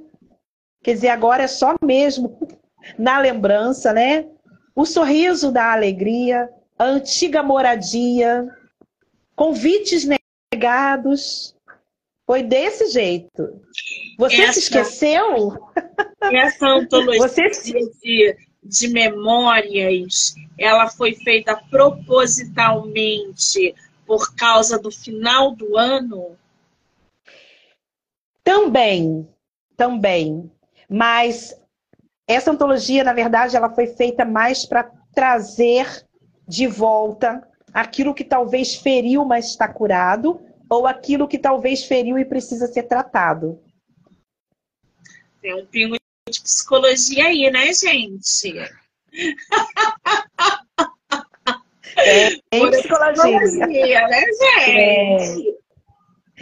[0.82, 2.38] Quer dizer, agora é só mesmo
[2.98, 4.26] na lembrança, né?
[4.74, 8.48] O sorriso da alegria, a antiga moradia,
[9.36, 10.08] convites
[10.52, 11.54] negados.
[12.26, 13.60] Foi desse jeito.
[14.16, 15.58] Você essa, se esqueceu?
[16.32, 17.50] Essa antologia Você...
[18.02, 23.74] de, de memórias, ela foi feita propositalmente
[24.06, 26.38] por causa do final do ano?
[28.44, 29.28] Também,
[29.76, 30.50] também.
[30.90, 31.54] Mas
[32.26, 35.86] essa antologia, na verdade, ela foi feita mais para trazer
[36.48, 42.24] de volta aquilo que talvez feriu, mas está curado, ou aquilo que talvez feriu e
[42.24, 43.62] precisa ser tratado.
[45.40, 45.96] Tem um pingo
[46.28, 48.58] de psicologia aí, né, gente?
[51.96, 53.40] É, tem psicologia.
[53.40, 55.56] psicologia, né, gente?
[55.56, 55.59] É.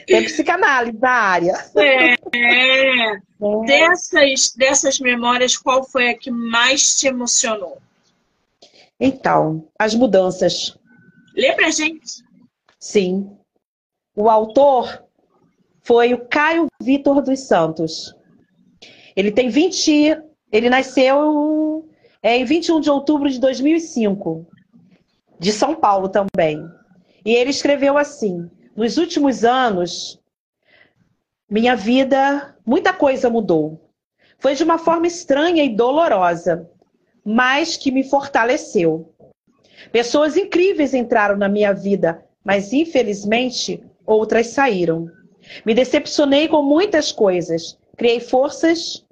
[0.06, 1.70] Tem psicanálise na área.
[1.76, 2.14] É.
[2.14, 3.18] é.
[3.66, 7.78] Dessas, dessas memórias, qual foi a que mais te emocionou?
[8.98, 10.76] Então, as mudanças.
[11.36, 12.24] Lê pra gente.
[12.80, 13.30] Sim.
[14.16, 15.04] O autor
[15.82, 18.14] foi o Caio Vitor dos Santos.
[19.14, 20.20] Ele tem 20.
[20.50, 21.88] Ele nasceu
[22.22, 24.46] é, em 21 de outubro de 2005,
[25.38, 26.60] de São Paulo também.
[27.24, 30.20] E ele escreveu assim: Nos últimos anos,
[31.50, 33.90] minha vida, muita coisa mudou.
[34.38, 36.70] Foi de uma forma estranha e dolorosa,
[37.24, 39.12] mas que me fortaleceu.
[39.90, 45.10] Pessoas incríveis entraram na minha vida, mas infelizmente outras saíram.
[45.66, 49.04] Me decepcionei com muitas coisas, criei forças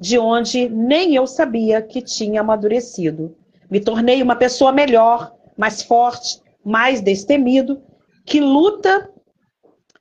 [0.00, 3.36] de onde nem eu sabia que tinha amadurecido.
[3.70, 7.82] Me tornei uma pessoa melhor, mais forte, mais destemido,
[8.30, 9.10] que luta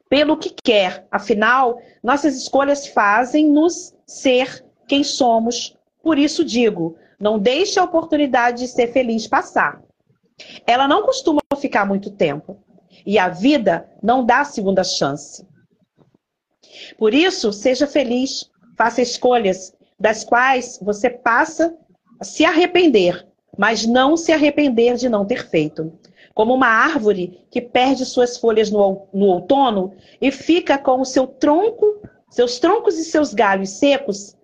[0.08, 1.08] pelo que quer.
[1.10, 5.76] Afinal, nossas escolhas fazem-nos ser quem somos.
[6.04, 9.82] Por isso digo, não deixe a oportunidade de ser feliz passar.
[10.68, 12.64] Ela não costuma ficar muito tempo.
[13.04, 15.44] E a vida não dá segunda chance.
[17.00, 21.76] Por isso, seja feliz, faça escolhas das quais você passa
[22.20, 25.92] a se arrepender, mas não se arrepender de não ter feito
[26.40, 31.28] como uma árvore que perde suas folhas no, no outono e fica com o seu
[31.28, 34.38] tronco, seus troncos e seus galhos secos,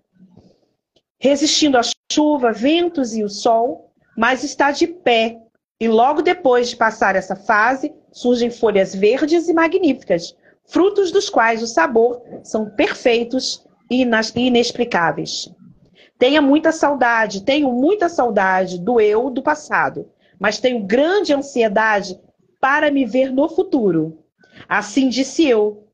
[1.18, 1.80] resistindo à
[2.12, 5.38] chuva, ventos e o sol, mas está de pé.
[5.80, 11.62] E logo depois de passar essa fase, surgem folhas verdes e magníficas, frutos dos quais
[11.62, 15.50] o sabor são perfeitos e inexplicáveis.
[16.18, 22.18] Tenha muita saudade, tenho muita saudade do eu do passado mas tenho grande ansiedade
[22.60, 24.18] para me ver no futuro.
[24.68, 25.88] Assim disse eu.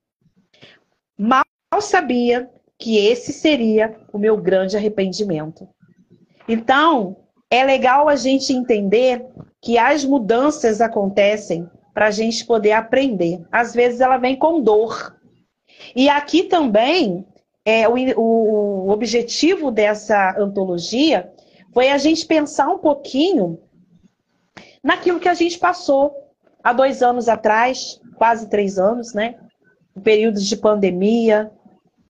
[1.19, 1.45] Mal
[1.81, 5.69] sabia que esse seria o meu grande arrependimento.
[6.49, 7.17] Então,
[7.51, 9.25] é legal a gente entender
[9.61, 13.41] que as mudanças acontecem para a gente poder aprender.
[13.53, 15.17] Às vezes ela vem com dor.
[15.95, 17.25] E aqui também,
[17.65, 21.33] é, o, o objetivo dessa antologia
[21.73, 23.61] foi a gente pensar um pouquinho
[24.83, 26.13] naquilo que a gente passou
[26.63, 29.39] há dois anos atrás, quase três anos, né?
[30.03, 31.51] Períodos de pandemia.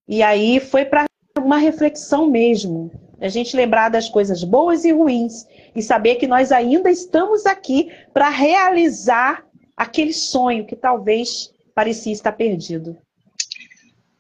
[0.09, 1.07] E aí foi para
[1.39, 2.91] uma reflexão mesmo.
[3.21, 7.91] A gente lembrar das coisas boas e ruins e saber que nós ainda estamos aqui
[8.13, 12.97] para realizar aquele sonho que talvez parecia estar perdido.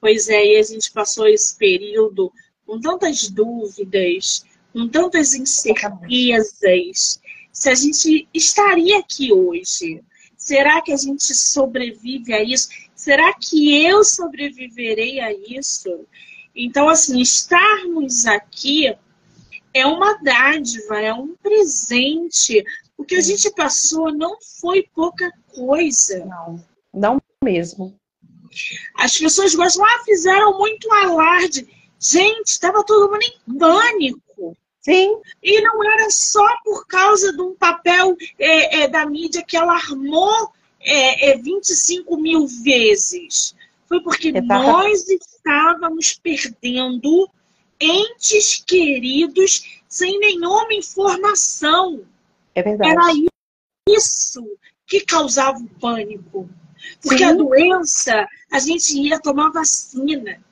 [0.00, 2.32] Pois é, e a gente passou esse período
[2.66, 7.20] com tantas dúvidas, com tantas incertezas.
[7.52, 10.02] Se a gente estaria aqui hoje,
[10.36, 12.68] será que a gente sobrevive a isso?
[12.94, 16.06] Será que eu sobreviverei a isso?
[16.54, 18.94] Então, assim, estarmos aqui
[19.74, 22.64] é uma dádiva, é um presente.
[22.96, 26.24] O que a gente passou não foi pouca coisa.
[26.24, 27.98] Não, não mesmo.
[28.96, 31.66] As pessoas gostam, ah, fizeram muito alarde.
[31.98, 34.20] Gente, estava todo mundo em pânico.
[34.82, 35.20] Sim.
[35.40, 40.52] E não era só por causa de um papel é, é, da mídia que alarmou
[40.80, 43.54] é, é, 25 mil vezes.
[43.88, 44.66] Foi porque Exatamente.
[44.66, 47.30] nós estávamos perdendo
[47.80, 52.02] entes queridos sem nenhuma informação.
[52.54, 52.90] É verdade.
[52.90, 53.12] Era
[53.88, 54.44] isso
[54.86, 56.48] que causava o pânico.
[57.00, 57.24] Porque Sim.
[57.24, 60.42] a doença, a gente ia tomar vacina.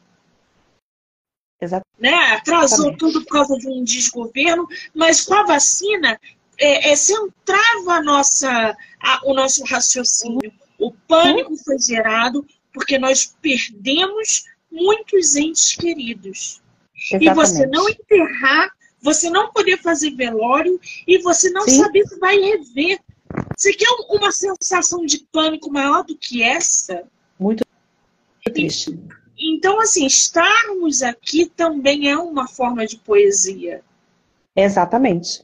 [2.01, 2.15] Né?
[2.33, 6.19] Atrasou tudo por causa de um desgoverno, mas com a vacina
[6.59, 10.53] é, é, centrava a nossa, a, o nosso raciocínio.
[10.79, 16.63] O pânico foi gerado porque nós perdemos muitos entes queridos.
[17.11, 17.27] Exatamente.
[17.27, 18.71] E você não enterrar,
[19.03, 21.83] você não poder fazer velório e você não Sim.
[21.83, 22.99] saber se vai rever.
[23.57, 27.05] Você quer uma sensação de pânico maior do que essa?
[27.39, 27.65] Muito
[28.53, 28.99] triste.
[29.41, 33.83] Então, assim, estarmos aqui também é uma forma de poesia.
[34.55, 35.43] Exatamente.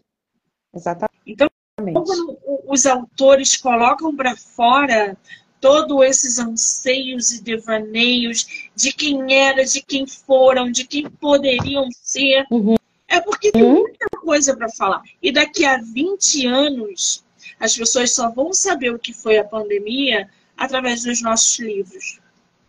[0.74, 1.22] Exatamente.
[1.26, 5.16] Então, quando os autores colocam para fora
[5.60, 12.46] todos esses anseios e devaneios de quem era, de quem foram, de quem poderiam ser,
[12.50, 12.76] uhum.
[13.08, 13.80] é porque tem uhum.
[13.80, 15.02] muita coisa para falar.
[15.22, 17.24] E daqui a 20 anos,
[17.58, 22.20] as pessoas só vão saber o que foi a pandemia através dos nossos livros.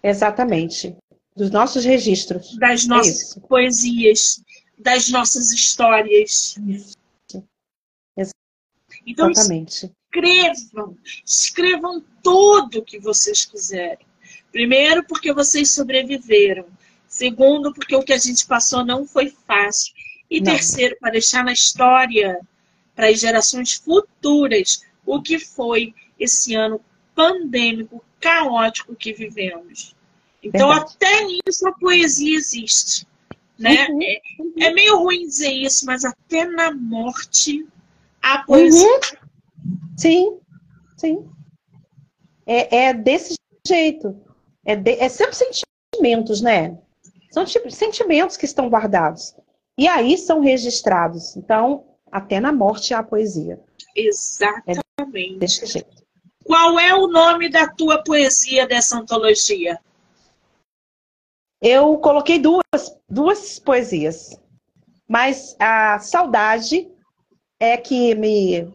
[0.01, 0.95] Exatamente.
[1.37, 2.57] Dos nossos registros.
[2.57, 4.41] Das é nossas poesias,
[4.77, 6.57] das nossas histórias.
[6.67, 6.97] Isso.
[9.05, 9.91] Então, Exatamente.
[10.11, 14.05] escrevam, escrevam tudo o que vocês quiserem.
[14.51, 16.65] Primeiro, porque vocês sobreviveram.
[17.07, 19.93] Segundo, porque o que a gente passou não foi fácil.
[20.29, 20.51] E não.
[20.51, 22.39] terceiro, para deixar na história,
[22.95, 26.81] para as gerações futuras, o que foi esse ano
[27.15, 29.95] pandêmico, caótico que vivemos.
[30.47, 30.93] Então, Verdade.
[30.95, 33.07] até nisso a poesia existe.
[33.57, 33.87] Né?
[33.89, 34.01] Uhum.
[34.01, 37.67] É, é, meio ruim dizer isso, mas até na morte
[38.21, 38.87] a poesia.
[38.87, 39.79] Uhum.
[39.97, 40.39] Sim,
[40.95, 41.29] sim.
[42.45, 43.35] É, é desse
[43.67, 44.15] jeito.
[44.63, 46.77] É, de, é sempre sentimentos, né?
[47.31, 49.35] São tipo, sentimentos que estão guardados.
[49.77, 51.35] E aí são registrados.
[51.35, 53.59] Então, até na morte há poesia.
[53.95, 55.35] Exatamente.
[55.35, 56.03] É desse jeito.
[56.43, 59.79] Qual é o nome da tua poesia dessa antologia?
[61.61, 62.63] Eu coloquei duas,
[63.09, 64.39] duas poesias.
[65.07, 66.87] Mas a saudade
[67.59, 68.71] é que me,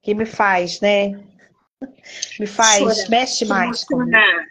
[0.00, 1.20] que me faz, né?
[2.38, 3.84] Me faz, Chora, mexe mais.
[3.90, 4.46] Emocionar.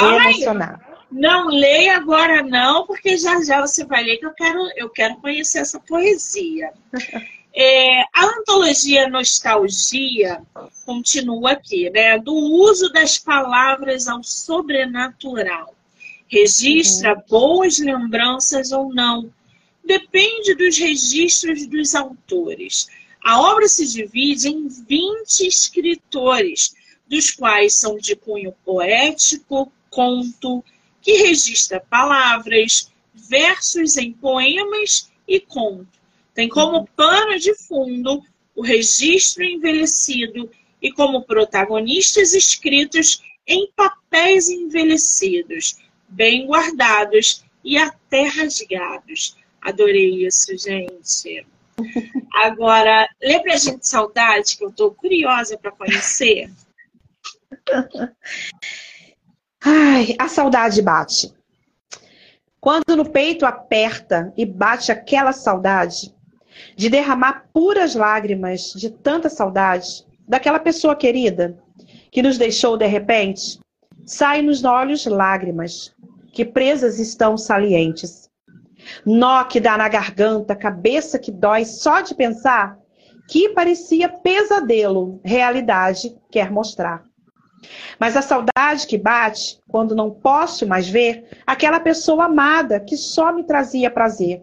[0.00, 0.90] emocionar.
[1.10, 5.16] Não leia agora não, porque já já você vai ler que eu quero, eu quero
[5.16, 6.72] conhecer essa poesia.
[7.52, 10.40] É, a antologia Nostalgia
[10.86, 12.16] continua aqui, né?
[12.16, 15.74] Do uso das palavras ao sobrenatural.
[16.30, 17.22] Registra uhum.
[17.28, 19.32] boas lembranças ou não.
[19.84, 22.88] Depende dos registros dos autores.
[23.24, 26.74] A obra se divide em 20 escritores,
[27.08, 30.64] dos quais são de cunho poético, conto,
[31.02, 36.00] que registra palavras, versos em poemas e conto
[36.40, 38.22] tem como pano de fundo
[38.54, 45.76] o registro envelhecido e como protagonistas escritos em papéis envelhecidos,
[46.10, 49.36] bem guardados e até rasgados.
[49.62, 51.46] Adorei isso, gente.
[52.34, 56.50] Agora, lê pra gente saudade, que eu tô curiosa para conhecer.
[59.62, 61.32] Ai, a saudade bate.
[62.60, 66.14] Quando no peito aperta e bate aquela saudade,
[66.76, 71.58] de derramar puras lágrimas de tanta saudade daquela pessoa querida
[72.10, 73.58] que nos deixou de repente,
[74.04, 75.94] saem nos olhos lágrimas
[76.32, 78.28] que presas estão salientes.
[79.04, 82.78] Nó que dá na garganta, cabeça que dói só de pensar,
[83.28, 87.04] que parecia pesadelo, realidade quer mostrar.
[87.98, 93.32] Mas a saudade que bate quando não posso mais ver aquela pessoa amada que só
[93.32, 94.42] me trazia prazer.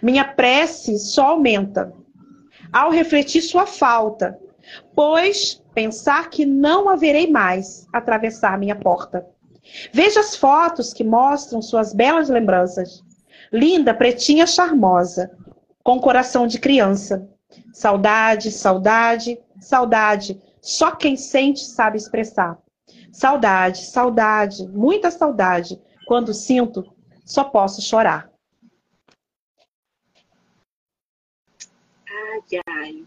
[0.00, 1.92] Minha prece só aumenta.
[2.72, 4.38] Ao refletir sua falta,
[4.94, 9.26] Pois pensar que não haverei mais atravessar minha porta.
[9.92, 13.02] Veja as fotos que mostram suas belas lembranças.
[13.52, 15.30] Linda, pretinha, charmosa,
[15.82, 17.28] com coração de criança.
[17.72, 20.40] Saudade, saudade, saudade.
[20.60, 22.58] Só quem sente sabe expressar.
[23.12, 25.80] Saudade, saudade, muita saudade.
[26.06, 26.84] Quando sinto,
[27.24, 28.30] só posso chorar.
[32.08, 33.04] Ai, ai.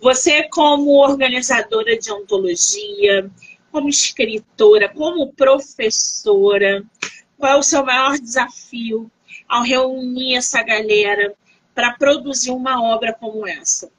[0.00, 3.30] Você, como organizadora de ontologia,
[3.70, 6.84] como escritora, como professora,
[7.36, 9.10] qual é o seu maior desafio
[9.48, 11.34] ao reunir essa galera
[11.74, 13.90] para produzir uma obra como essa?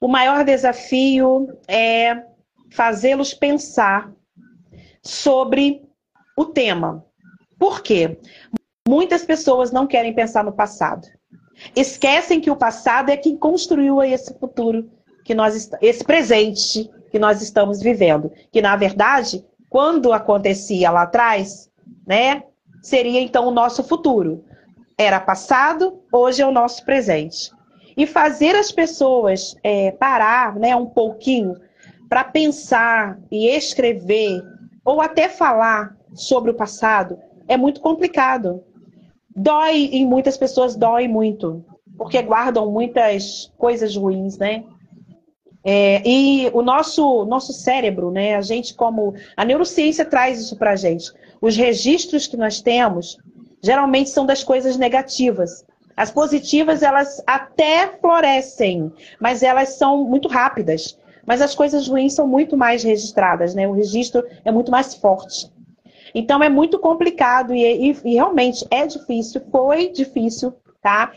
[0.00, 2.22] O maior desafio é
[2.70, 4.12] fazê-los pensar
[5.02, 5.82] sobre
[6.36, 7.04] o tema.
[7.58, 8.18] Por quê?
[8.86, 11.08] Muitas pessoas não querem pensar no passado.
[11.74, 14.88] Esquecem que o passado é quem construiu esse futuro
[15.28, 21.70] que nós esse presente que nós estamos vivendo, que na verdade, quando acontecia lá atrás,
[22.06, 22.42] né,
[22.82, 24.42] seria então o nosso futuro.
[24.96, 27.50] Era passado, hoje é o nosso presente.
[27.94, 31.54] E fazer as pessoas é, parar, né, um pouquinho
[32.08, 34.42] para pensar e escrever
[34.82, 38.64] ou até falar sobre o passado é muito complicado.
[39.38, 41.64] Dói em muitas pessoas, dói muito,
[41.96, 44.64] porque guardam muitas coisas ruins, né?
[45.64, 48.34] É, e o nosso, nosso cérebro, né?
[48.34, 49.14] A gente, como.
[49.36, 51.12] A neurociência traz isso para a gente.
[51.40, 53.16] Os registros que nós temos
[53.62, 55.64] geralmente são das coisas negativas.
[55.96, 60.98] As positivas, elas até florescem, mas elas são muito rápidas.
[61.24, 63.68] Mas as coisas ruins são muito mais registradas, né?
[63.68, 65.48] O registro é muito mais forte.
[66.14, 71.12] Então é muito complicado e, e, e realmente é difícil, foi difícil, tá?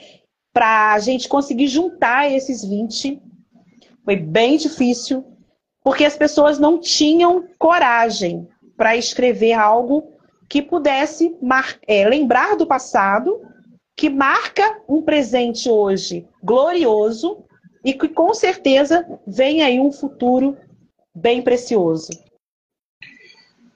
[0.53, 3.21] Para a gente conseguir juntar esses 20.
[4.03, 5.23] Foi bem difícil,
[5.83, 10.11] porque as pessoas não tinham coragem para escrever algo
[10.49, 11.37] que pudesse
[11.87, 13.41] é, lembrar do passado,
[13.95, 17.45] que marca um presente hoje glorioso
[17.85, 20.57] e que com certeza vem aí um futuro
[21.15, 22.09] bem precioso.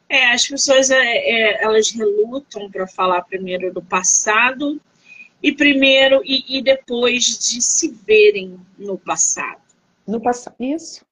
[0.08, 4.80] É, as pessoas é, é, elas relutam para falar primeiro do passado
[5.42, 9.62] e primeiro e, e, depois de se verem no passado.
[10.08, 11.04] No passado, isso.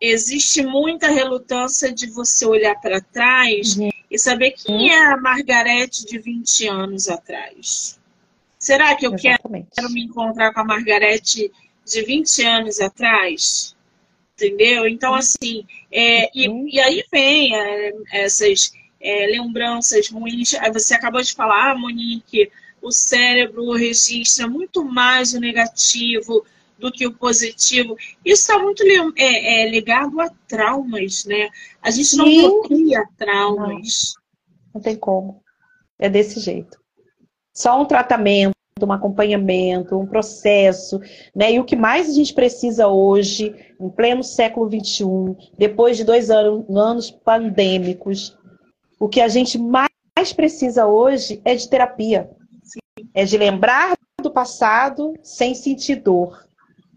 [0.00, 3.90] Existe muita relutância de você olhar para trás uhum.
[4.10, 8.00] e saber quem é a Margarete de 20 anos atrás.
[8.58, 9.68] Será que eu Exatamente.
[9.74, 11.50] quero me encontrar com a Margarete
[11.84, 13.74] de 20 anos atrás,
[14.40, 14.86] entendeu?
[14.86, 16.66] Então, assim, é, e, uhum.
[16.68, 20.54] e, aí vem é, essas é, lembranças ruins.
[20.72, 22.50] Você acabou de falar, Monique,
[22.82, 26.44] o cérebro registra muito mais o negativo
[26.78, 27.96] do que o positivo.
[28.24, 28.82] Isso está muito
[29.16, 31.50] é, é, ligado a traumas, né?
[31.82, 34.14] A gente não cria traumas.
[34.16, 35.42] Não, não tem como.
[35.98, 36.80] É desse jeito.
[37.54, 38.54] Só um tratamento
[38.84, 41.00] um acompanhamento, um processo,
[41.34, 41.52] né?
[41.52, 46.30] E o que mais a gente precisa hoje, em pleno século XXI, depois de dois
[46.30, 48.36] anos, anos pandêmicos,
[48.98, 52.30] o que a gente mais precisa hoje é de terapia.
[52.62, 53.08] Sim.
[53.14, 56.46] É de lembrar do passado sem sentir dor,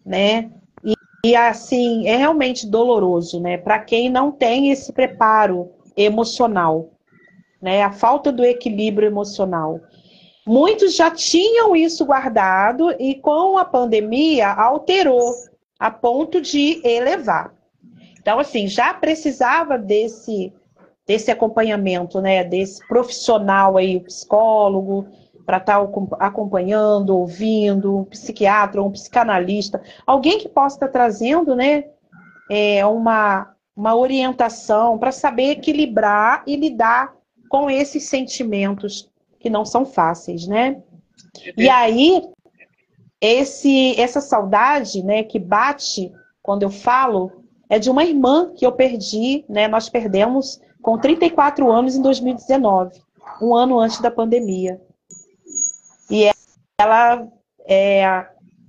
[0.05, 0.51] né?
[0.83, 0.93] E,
[1.25, 3.57] e assim, é realmente doloroso, né?
[3.57, 6.91] Para quem não tem esse preparo emocional,
[7.61, 7.81] né?
[7.81, 9.79] A falta do equilíbrio emocional.
[10.45, 15.33] Muitos já tinham isso guardado e com a pandemia alterou
[15.79, 17.53] a ponto de elevar.
[18.19, 20.53] Então, assim, já precisava desse,
[21.05, 22.43] desse acompanhamento, né?
[22.43, 25.07] Desse profissional aí, psicólogo,
[25.45, 31.85] para estar tá acompanhando, ouvindo, um psiquiatra, um psicanalista, alguém que possa estar trazendo, né?
[32.49, 37.13] É, uma, uma orientação para saber equilibrar e lidar
[37.49, 39.09] com esses sentimentos
[39.43, 40.81] que não são fáceis, né?
[41.57, 42.21] E aí,
[43.19, 46.09] esse, essa saudade, né, que bate
[46.41, 49.67] quando eu falo, é de uma irmã que eu perdi, né?
[49.67, 53.01] Nós perdemos com 34 anos em 2019,
[53.41, 54.81] um ano antes da pandemia.
[56.09, 56.29] E
[56.79, 57.27] ela,
[57.65, 58.05] é,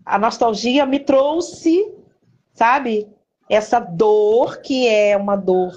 [0.04, 1.88] a nostalgia me trouxe,
[2.52, 3.08] sabe,
[3.48, 5.72] essa dor que é uma dor,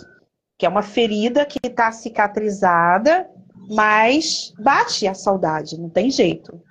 [0.58, 3.30] que é uma ferida que está cicatrizada
[3.70, 6.61] mas bate a saudade, não tem jeito.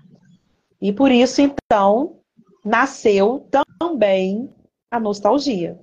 [0.80, 2.20] E por isso, então,
[2.64, 4.50] nasceu também
[4.90, 5.78] a nostalgia.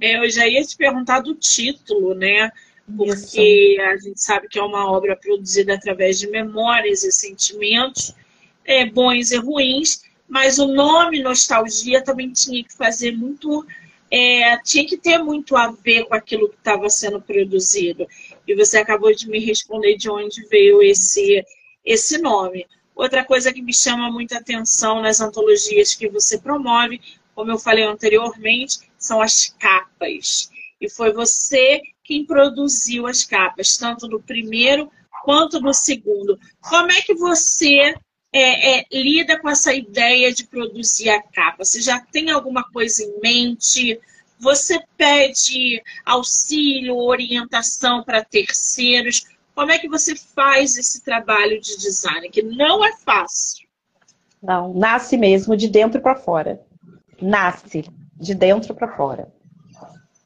[0.00, 2.50] É, eu já ia te perguntar do título, né?
[2.96, 3.80] Porque isso.
[3.82, 8.14] a gente sabe que é uma obra produzida através de memórias e sentimentos,
[8.64, 13.64] é, bons e ruins, mas o nome nostalgia também tinha que fazer muito
[14.12, 18.06] é, tinha que ter muito a ver com aquilo que estava sendo produzido.
[18.46, 21.42] E você acabou de me responder de onde veio esse,
[21.82, 22.66] esse nome.
[22.94, 27.00] Outra coisa que me chama muita atenção nas antologias que você promove,
[27.34, 30.50] como eu falei anteriormente, são as capas.
[30.78, 34.92] E foi você quem produziu as capas, tanto do primeiro
[35.24, 36.38] quanto do segundo.
[36.60, 37.94] Como é que você
[38.32, 41.64] é, é, lida com essa ideia de produzir a capa?
[41.64, 44.00] Você já tem alguma coisa em mente?
[44.40, 49.26] Você pede auxílio, orientação para terceiros?
[49.54, 53.68] Como é que você faz esse trabalho de design, que não é fácil?
[54.42, 56.60] Não, nasce mesmo de dentro para fora.
[57.20, 57.84] Nasce
[58.16, 59.32] de dentro para fora.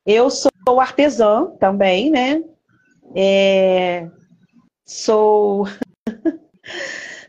[0.06, 2.42] Eu sou artesã também, né?
[3.14, 4.08] É...
[4.84, 5.66] Sou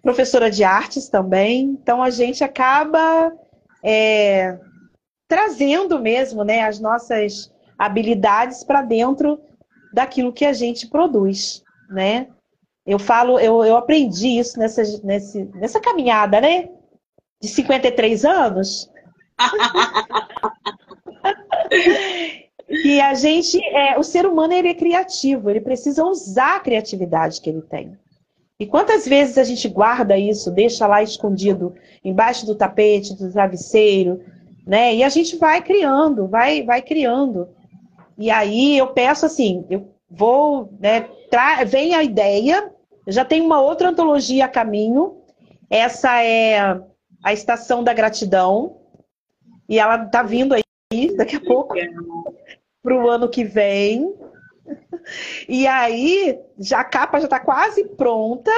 [0.07, 1.77] professora de artes também.
[1.81, 3.33] Então a gente acaba
[3.83, 4.57] é...
[5.27, 9.37] trazendo mesmo, né, as nossas habilidades para dentro
[9.93, 12.27] daquilo que a gente produz né?
[12.85, 16.69] Eu falo, eu, eu aprendi isso nessa, nesse, nessa caminhada, né?
[17.41, 18.89] De 53 anos.
[22.69, 27.41] e a gente, é, o ser humano ele é criativo, ele precisa usar a criatividade
[27.41, 27.97] que ele tem.
[28.59, 34.19] E quantas vezes a gente guarda isso, deixa lá escondido, embaixo do tapete, do travesseiro,
[34.65, 34.95] né?
[34.95, 37.47] E a gente vai criando, vai, vai criando.
[38.17, 41.07] E aí eu peço assim, eu vou, né,
[41.67, 42.71] vem a ideia,
[43.07, 45.17] já tem uma outra antologia a caminho,
[45.69, 46.79] essa é
[47.23, 48.77] a Estação da Gratidão,
[49.69, 51.75] e ela tá vindo aí daqui a pouco
[52.81, 54.13] para o ano que vem.
[55.47, 58.51] E aí, já a capa já está quase pronta.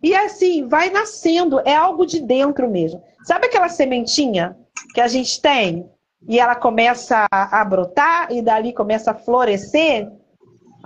[0.00, 3.02] E assim, vai nascendo, é algo de dentro mesmo.
[3.24, 4.56] Sabe aquela sementinha
[4.94, 5.90] que a gente tem?
[6.28, 10.08] E ela começa a brotar e dali começa a florescer?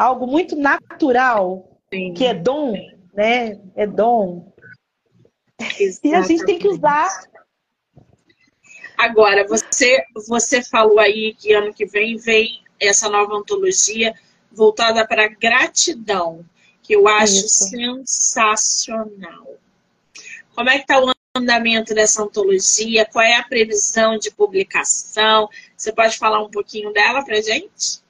[0.01, 2.15] algo muito natural, Sim.
[2.15, 2.73] que é dom,
[3.13, 3.61] né?
[3.77, 4.51] É dom.
[5.79, 6.01] Exatamente.
[6.05, 7.09] E a gente tem que usar.
[8.97, 14.15] Agora, você, você falou aí que ano que vem vem essa nova antologia
[14.53, 16.45] voltada para gratidão,
[16.83, 17.69] que eu acho Isso.
[17.69, 19.47] sensacional.
[20.55, 23.07] Como é que está o andamento dessa antologia?
[23.07, 25.49] Qual é a previsão de publicação?
[25.77, 28.01] Você pode falar um pouquinho dela para gente?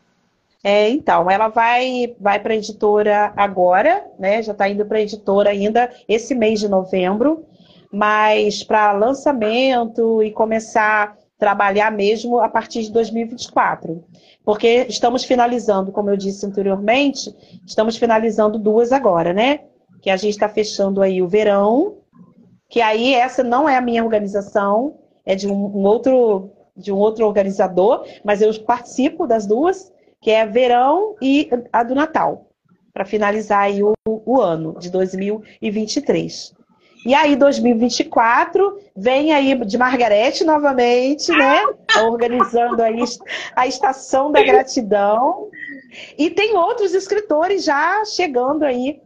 [0.62, 4.42] É, então, ela vai, vai para a editora agora, né?
[4.42, 7.46] Já está indo para a editora ainda esse mês de novembro,
[7.90, 14.04] mas para lançamento e começar trabalhar mesmo a partir de 2024.
[14.44, 17.34] Porque estamos finalizando, como eu disse anteriormente,
[17.66, 19.60] estamos finalizando duas agora, né?
[20.02, 21.96] Que a gente está fechando aí o verão,
[22.68, 26.96] que aí essa não é a minha organização, é de um, um outro de um
[26.96, 32.48] outro organizador, mas eu participo das duas que é verão e a do Natal,
[32.92, 36.54] para finalizar aí o, o ano de 2023.
[37.04, 41.60] E aí, 2024, vem aí de Margarete novamente, né?
[42.04, 43.02] Organizando aí
[43.56, 45.48] a Estação da Gratidão.
[46.18, 49.00] E tem outros escritores já chegando aí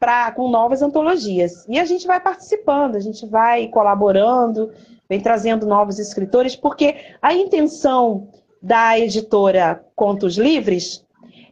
[0.00, 1.66] pra, com novas antologias.
[1.68, 4.72] E a gente vai participando, a gente vai colaborando,
[5.08, 8.28] vem trazendo novos escritores, porque a intenção
[8.60, 11.04] da editora Contos Livres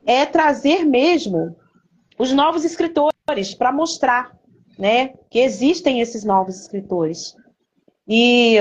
[0.06, 1.54] é trazer mesmo
[2.18, 4.32] os novos escritores para mostrar
[4.78, 7.36] né, que existem esses novos escritores.
[8.06, 8.56] E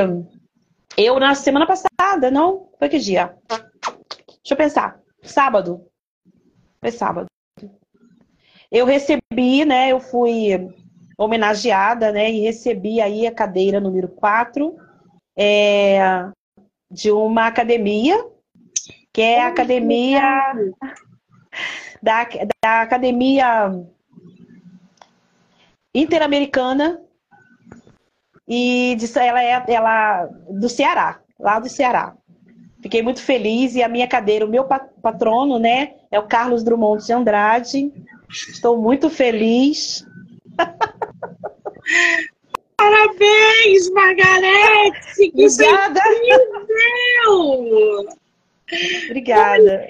[0.98, 2.70] eu, na semana passada, não?
[2.78, 3.36] Foi que dia?
[3.48, 5.00] Deixa eu pensar.
[5.24, 5.86] Sábado.
[6.80, 7.28] Foi sábado.
[8.72, 9.92] Eu recebi, né?
[9.92, 10.50] Eu fui
[11.18, 12.32] homenageada, né?
[12.32, 14.76] E recebi aí a cadeira número 4
[15.38, 16.30] é,
[16.90, 18.26] de uma academia
[19.14, 20.22] que é a academia
[22.02, 22.28] da,
[22.64, 23.72] da academia
[25.94, 27.02] interamericana
[28.48, 32.16] e ela é ela do Ceará, lá do Ceará.
[32.82, 37.06] Fiquei muito feliz e a minha cadeira, o meu patrono, né, é o Carlos Drummond
[37.06, 37.92] de Andrade.
[38.30, 40.06] Estou muito feliz.
[42.76, 45.32] Parabéns, Margarete!
[45.32, 46.02] Que Obrigada!
[47.28, 48.10] Incrível!
[49.06, 49.88] Obrigada.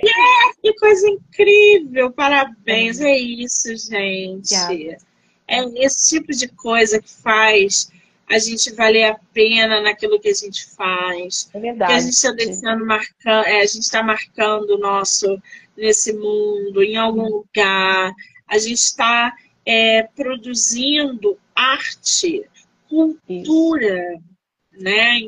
[0.61, 2.11] que coisa incrível!
[2.11, 2.99] Parabéns!
[2.99, 4.53] É isso, gente.
[4.53, 5.10] Obrigada.
[5.51, 7.91] É esse tipo de coisa que faz
[8.29, 11.49] a gente valer a pena naquilo que a gente faz.
[11.53, 11.91] É verdade.
[11.91, 15.41] Que a gente está deixando marcando, é, a gente está marcando o nosso
[15.75, 18.13] nesse mundo, em algum lugar.
[18.47, 19.35] A gente está
[19.65, 22.45] é, produzindo arte,
[22.87, 24.83] cultura, Isso.
[24.83, 25.19] né?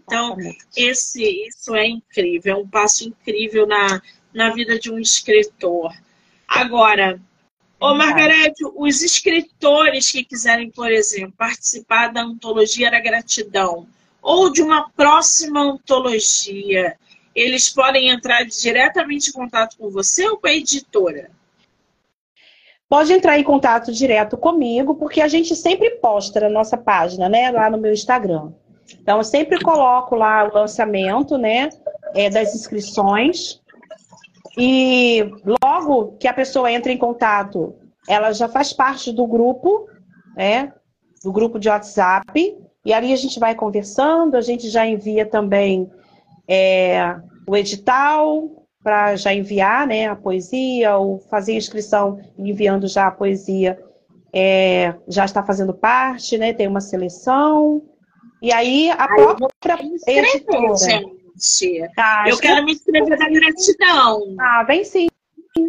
[0.00, 0.36] Então,
[0.74, 4.02] esse, isso é incrível, é um passo incrível na,
[4.34, 5.94] na vida de um escritor.
[6.48, 7.20] Agora,
[7.80, 13.86] Ô, Margarete, os escritores que quiserem, por exemplo, participar da antologia da gratidão
[14.20, 16.94] ou de uma próxima antologia,
[17.34, 21.30] eles podem entrar diretamente em contato com você ou com a editora?
[22.86, 27.50] Pode entrar em contato direto comigo, porque a gente sempre posta na nossa página, né?
[27.50, 28.50] Lá no meu Instagram.
[29.00, 31.70] Então, eu sempre coloco lá o lançamento, né?
[32.14, 33.59] É, das inscrições.
[34.56, 35.30] E
[35.62, 37.74] logo que a pessoa entra em contato,
[38.08, 39.86] ela já faz parte do grupo,
[40.36, 40.72] né?
[41.22, 42.56] Do grupo de WhatsApp.
[42.84, 45.90] E ali a gente vai conversando, a gente já envia também
[46.48, 48.48] é, o edital
[48.82, 53.78] para já enviar né, a poesia, ou fazer a inscrição enviando já a poesia,
[54.32, 56.52] é, já está fazendo parte, né?
[56.52, 57.82] Tem uma seleção.
[58.40, 61.19] E aí a própria editora.
[61.40, 61.90] Gente.
[61.96, 64.36] Ah, eu quero me inscrever na gratidão.
[64.38, 65.08] Ah, vem sim.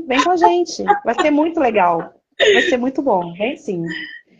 [0.08, 0.84] Vem com a gente.
[1.06, 2.14] Vai ser muito legal.
[2.38, 3.34] Vai ser muito bom.
[3.34, 3.84] Vem sim.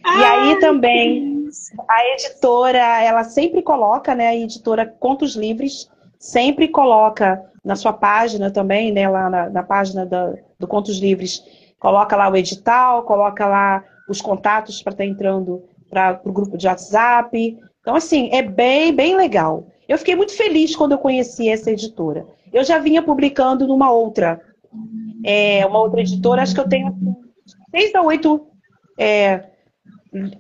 [0.06, 1.50] e aí também
[1.88, 4.28] a editora, ela sempre coloca, né?
[4.28, 9.08] A editora Contos Livres sempre coloca na sua página também, né?
[9.08, 11.44] Lá na, na página da, do Contos Livres,
[11.80, 16.58] coloca lá o edital, coloca lá os contatos para estar tá entrando para o grupo
[16.58, 17.58] de WhatsApp.
[17.82, 19.68] Então, assim, é bem, bem legal.
[19.92, 22.26] Eu fiquei muito feliz quando eu conheci essa editora.
[22.54, 24.40] Eu já vinha publicando numa outra,
[25.22, 26.98] é, uma outra editora, acho que eu tenho
[27.70, 28.48] seis a oito
[28.98, 29.50] é,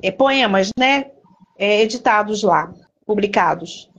[0.01, 1.11] é, poemas, né,
[1.59, 2.73] é, editados lá,
[3.05, 3.91] publicados.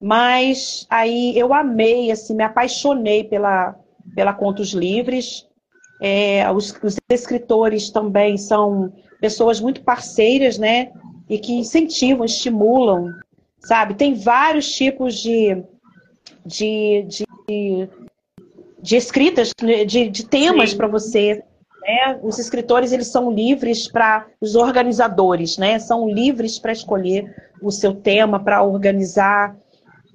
[0.00, 3.76] Mas aí eu amei, assim, me apaixonei pela,
[4.16, 5.46] pela Contos Livres.
[6.02, 10.90] É, os, os escritores também são pessoas muito parceiras, né?
[11.30, 13.12] E que incentivam, estimulam
[13.60, 13.94] sabe?
[13.94, 15.62] Tem vários tipos de,
[16.44, 17.06] de,
[17.48, 17.88] de,
[18.80, 21.42] de escritas, né, de, de temas para você.
[21.82, 22.18] Né?
[22.22, 25.78] Os escritores eles são livres para os organizadores, né?
[25.78, 29.56] São livres para escolher o seu tema, para organizar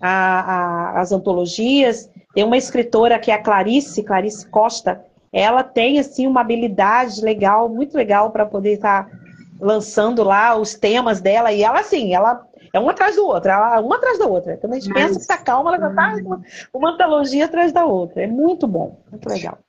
[0.01, 2.09] a, a, as antologias.
[2.33, 5.03] Tem uma escritora que é a Clarice, Clarice Costa.
[5.31, 9.17] Ela tem assim uma habilidade legal, muito legal para poder estar tá
[9.59, 11.51] lançando lá os temas dela.
[11.51, 14.57] E ela assim, ela é uma atrás do outro, é uma atrás da outra.
[14.57, 15.03] Quando a gente Mas...
[15.03, 16.43] pensa que está calma, ela já está uma,
[16.73, 18.23] uma antologia atrás da outra.
[18.23, 19.59] É muito bom, muito legal.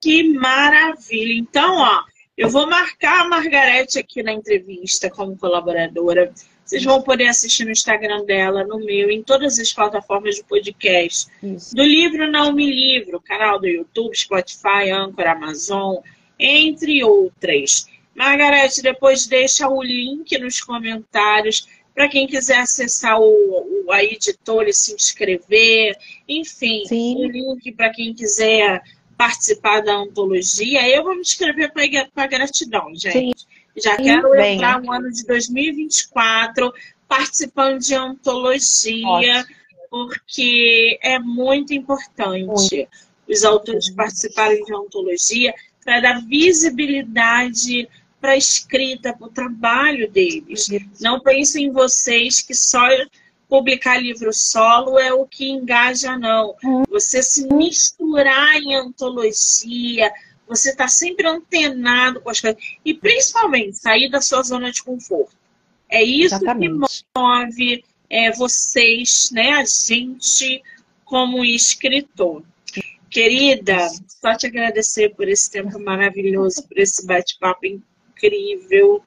[0.00, 1.34] Que maravilha!
[1.34, 2.02] Então, ó,
[2.38, 6.32] eu vou marcar a Margarete aqui na entrevista como colaboradora.
[6.64, 11.28] Vocês vão poder assistir no Instagram dela, no meu, em todas as plataformas de podcast.
[11.42, 11.74] Isso.
[11.74, 15.96] Do livro Não Me Livro, canal do YouTube, Spotify, Anchor, Amazon,
[16.38, 17.86] entre outras.
[18.14, 24.68] Margarete, depois deixa o link nos comentários para quem quiser acessar o, o, a editora
[24.68, 25.96] e se inscrever,
[26.28, 27.24] enfim, Sim.
[27.24, 28.82] o link para quem quiser
[29.16, 30.88] participar da antologia.
[30.88, 31.72] Eu vou me inscrever
[32.12, 33.12] para gratidão, gente.
[33.12, 33.46] Sim.
[33.76, 34.54] Já Sim, quero bem.
[34.54, 36.72] entrar no ano de 2024
[37.08, 39.56] participando de antologia, Ótimo.
[39.90, 42.88] porque é muito importante muito.
[43.28, 47.88] os autores participarem de antologia para dar visibilidade
[48.24, 50.66] para a escrita, para o trabalho deles.
[50.98, 52.80] Não pensem em vocês que só
[53.46, 56.56] publicar livro solo é o que engaja, não.
[56.88, 60.10] Você se misturar em antologia,
[60.48, 62.58] você está sempre antenado com as coisas.
[62.82, 65.36] E principalmente sair da sua zona de conforto.
[65.86, 66.78] É isso Exatamente.
[66.78, 70.62] que move é, vocês, né, a gente,
[71.04, 72.42] como escritor.
[73.10, 77.93] Querida, só te agradecer por esse tempo maravilhoso, por esse bate-papo incrível
[78.24, 79.02] incrível.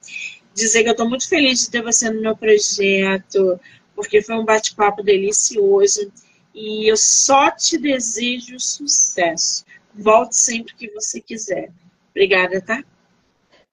[0.54, 3.60] Dizer que eu estou muito feliz de ter você no meu projeto,
[3.96, 6.12] porque foi um bate-papo delicioso.
[6.54, 9.64] E eu só te desejo sucesso.
[9.94, 11.72] Volte sempre que você quiser.
[12.12, 12.84] Obrigada, tá?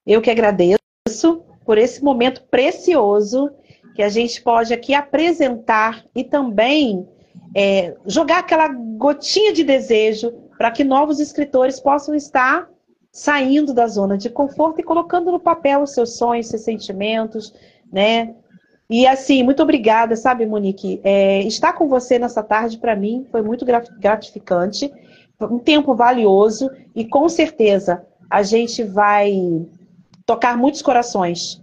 [0.07, 3.51] Eu que agradeço por esse momento precioso
[3.95, 7.09] que a gente pode aqui apresentar e também
[7.55, 12.69] é, jogar aquela gotinha de desejo para que novos escritores possam estar
[13.15, 17.55] saindo da zona de conforto e colocando no papel os seus sonhos, seus sentimentos,
[17.93, 18.35] né?
[18.91, 21.01] E assim, muito obrigada, sabe, Monique?
[21.05, 24.93] É, estar com você nessa tarde, para mim, foi muito gratificante,
[25.41, 29.65] um tempo valioso e com certeza a gente vai
[30.27, 31.63] tocar muitos corações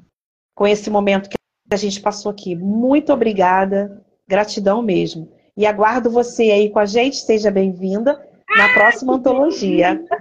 [0.55, 1.37] com esse momento que
[1.69, 2.55] a gente passou aqui.
[2.55, 5.27] Muito obrigada, gratidão mesmo.
[5.57, 10.01] E aguardo você aí com a gente, seja bem-vinda na próxima antologia.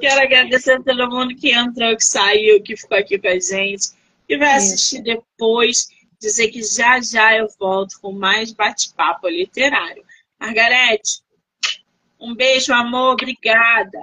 [0.00, 3.90] Quero agradecer a todo mundo que entrou, que saiu, que ficou aqui com a gente,
[4.26, 5.88] que vai assistir depois.
[6.20, 10.04] dizer que já já eu volto com mais bate-papo literário.
[10.38, 11.20] Margarete,
[12.20, 13.98] um beijo, amor, obrigada.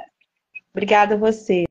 [0.73, 1.65] Obrigada a você.